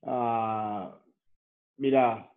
[0.00, 0.88] Uh,
[1.76, 2.32] mira,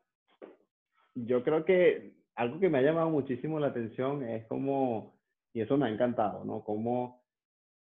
[1.15, 5.19] yo creo que algo que me ha llamado muchísimo la atención es como,
[5.53, 6.63] y eso me ha encantado, ¿no?
[6.63, 7.23] Como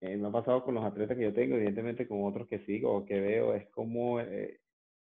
[0.01, 2.95] eh, me ha pasado con los atletas que yo tengo, evidentemente con otros que sigo
[2.95, 4.59] o que veo, es como eh,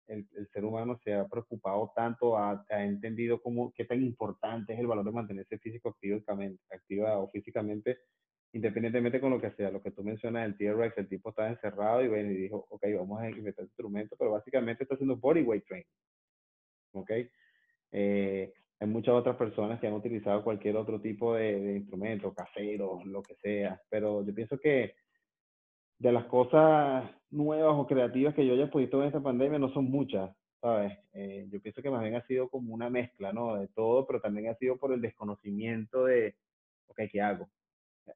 [0.07, 4.73] el, el, ser humano se ha preocupado tanto, ha, ha, entendido cómo, qué tan importante
[4.73, 7.99] es el valor de mantenerse físico activamente, activa o físicamente,
[8.53, 9.71] independientemente con lo que sea.
[9.71, 12.85] Lo que tú mencionas, el T-Rex, el tipo estaba encerrado y, bueno, y dijo, ok,
[12.97, 15.85] vamos a inventar este instrumento, pero básicamente está haciendo body weight training.
[16.93, 17.11] ¿Ok?
[17.91, 23.23] Eh, hay muchas otras personas que han utilizado cualquier otro tipo de, instrumento, casero, lo
[23.23, 24.95] que sea, pero yo pienso que
[25.97, 29.85] de las cosas nuevas o creativas que yo haya visto en esta pandemia no son
[29.85, 30.29] muchas,
[30.61, 30.95] ¿sabes?
[31.13, 33.55] Eh, yo pienso que más bien ha sido como una mezcla, ¿no?
[33.55, 36.35] De todo, pero también ha sido por el desconocimiento de,
[36.87, 37.49] ok, ¿qué hago?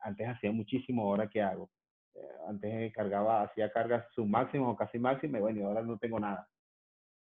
[0.01, 1.71] Antes hacía muchísimo, ahora ¿qué hago?
[2.13, 5.97] Eh, antes cargaba, hacía cargas su máximo o casi máximo y bueno, y ahora no
[5.97, 6.47] tengo nada.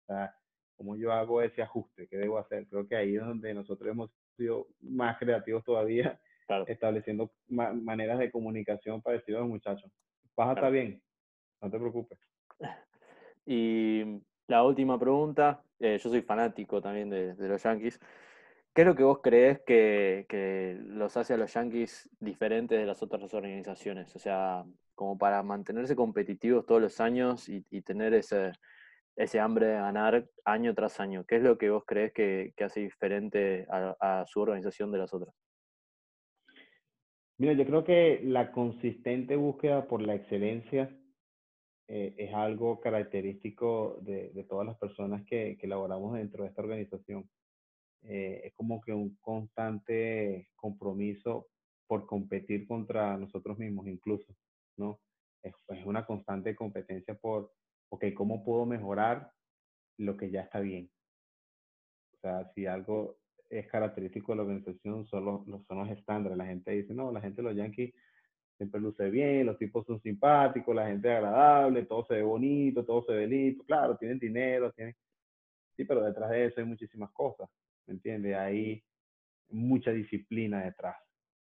[0.04, 0.36] O sea,
[0.76, 2.68] cómo yo hago ese ajuste, qué debo hacer.
[2.68, 6.20] Creo que ahí es donde nosotros hemos sido más creativos todavía,
[6.68, 9.92] estableciendo maneras de comunicación para decirle a los muchachos,
[10.36, 11.02] vas a estar bien,
[11.62, 12.20] no te preocupes.
[13.48, 14.04] Y
[14.48, 18.00] la última pregunta, eh, yo soy fanático también de, de, los Yankees.
[18.74, 22.88] ¿Qué es lo que vos crees que, que, los hace a los Yankees diferentes de
[22.88, 24.16] las otras organizaciones?
[24.16, 24.66] O sea,
[24.96, 28.54] como para mantenerse competitivos todos los años y, y tener ese,
[29.16, 31.26] ese hambre de ganar año tras año?
[31.26, 34.98] ¿Qué es lo que vos crees que, que hace diferente a, a, su organización de
[34.98, 35.34] las otras?
[37.38, 40.90] Mira, yo creo que la consistente búsqueda por la excelencia
[41.88, 46.62] eh, es algo característico de, de, todas las personas que, que laboramos dentro de esta
[46.62, 47.30] organización.
[48.04, 51.48] Eh, es como que un constante compromiso
[51.88, 54.34] por competir contra nosotros mismos incluso,
[54.78, 55.00] ¿no?
[55.44, 57.52] Es, es una constante competencia por,
[57.96, 59.32] ok, ¿cómo puedo mejorar
[59.98, 60.90] lo que ya está bien?
[62.14, 63.18] O sea, si algo
[63.50, 66.38] es característico de la organización, son los, son los estándares.
[66.38, 67.94] La gente dice, no, la gente de los Yankees
[68.58, 72.86] siempre luce bien, los tipos son simpáticos, la gente es agradable, todo se ve bonito,
[72.86, 73.64] todo se ve lindo.
[73.66, 74.96] Claro, tienen dinero, tienen...
[75.76, 77.50] Sí, pero detrás de eso hay muchísimas cosas,
[77.86, 78.36] ¿me entiendes?
[78.36, 78.82] Hay
[79.50, 80.96] mucha disciplina detrás.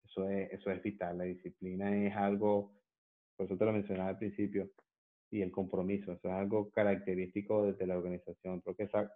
[0.04, 1.18] Eso es, eso es vital.
[1.18, 2.74] La disciplina es algo,
[3.36, 4.70] por eso te lo mencionaba al principio,
[5.30, 6.12] y el compromiso.
[6.12, 8.62] Eso es algo característico desde la organización.
[8.62, 9.12] Creo que esa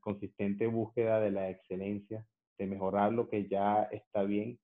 [0.00, 2.24] consistente búsqueda de la excelencia,
[2.58, 4.58] de mejorar lo que ya está bien,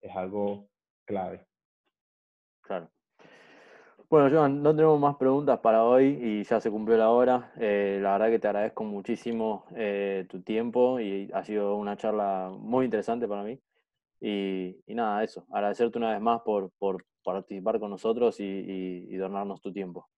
[0.00, 0.68] es algo
[1.04, 1.46] clave.
[2.62, 2.90] Claro.
[4.10, 7.52] Bueno, Joan, no tenemos más preguntas para hoy y ya se cumplió la hora.
[7.58, 12.50] Eh, la verdad que te agradezco muchísimo eh, tu tiempo y ha sido una charla
[12.58, 13.60] muy interesante para mí.
[14.20, 19.60] Y, nada, eso, agradecerte una vez más por, por participar con nosotros y, y, donarnos
[19.60, 20.08] tu tiempo.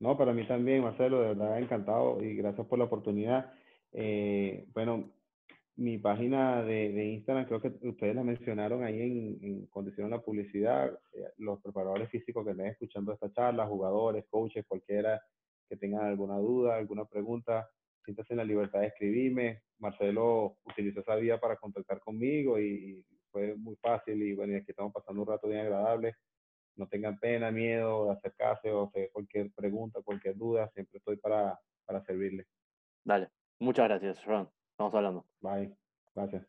[0.00, 3.52] No, para mí también, Marcelo, de verdad encantado y gracias por la oportunidad.
[3.92, 5.12] Eh, bueno,
[5.76, 10.10] mi página de, de, Instagram, creo que ustedes la mencionaron ahí en, en cuando hicieron
[10.10, 15.20] la publicidad, eh, los preparadores físicos que estén escuchando esta charla, jugadores, coaches, cualquiera
[15.68, 17.68] que tengan alguna duda, alguna pregunta,
[18.04, 19.62] siéntanse en la libertad de escribirme.
[19.78, 24.72] Marcelo utilizó esa vía para contactar conmigo y, fue muy fácil y bueno, y aquí
[24.72, 26.16] estamos pasando un rato bien agradable.
[26.76, 31.58] No tengan pena, miedo de acercarse o hacer cualquier pregunta, cualquier duda, siempre estoy para,
[31.86, 32.46] para servirles.
[33.04, 34.50] Dale, muchas gracias, Ron.
[34.72, 35.26] Estamos hablando.
[35.40, 35.74] Bye.
[36.14, 36.46] Gracias.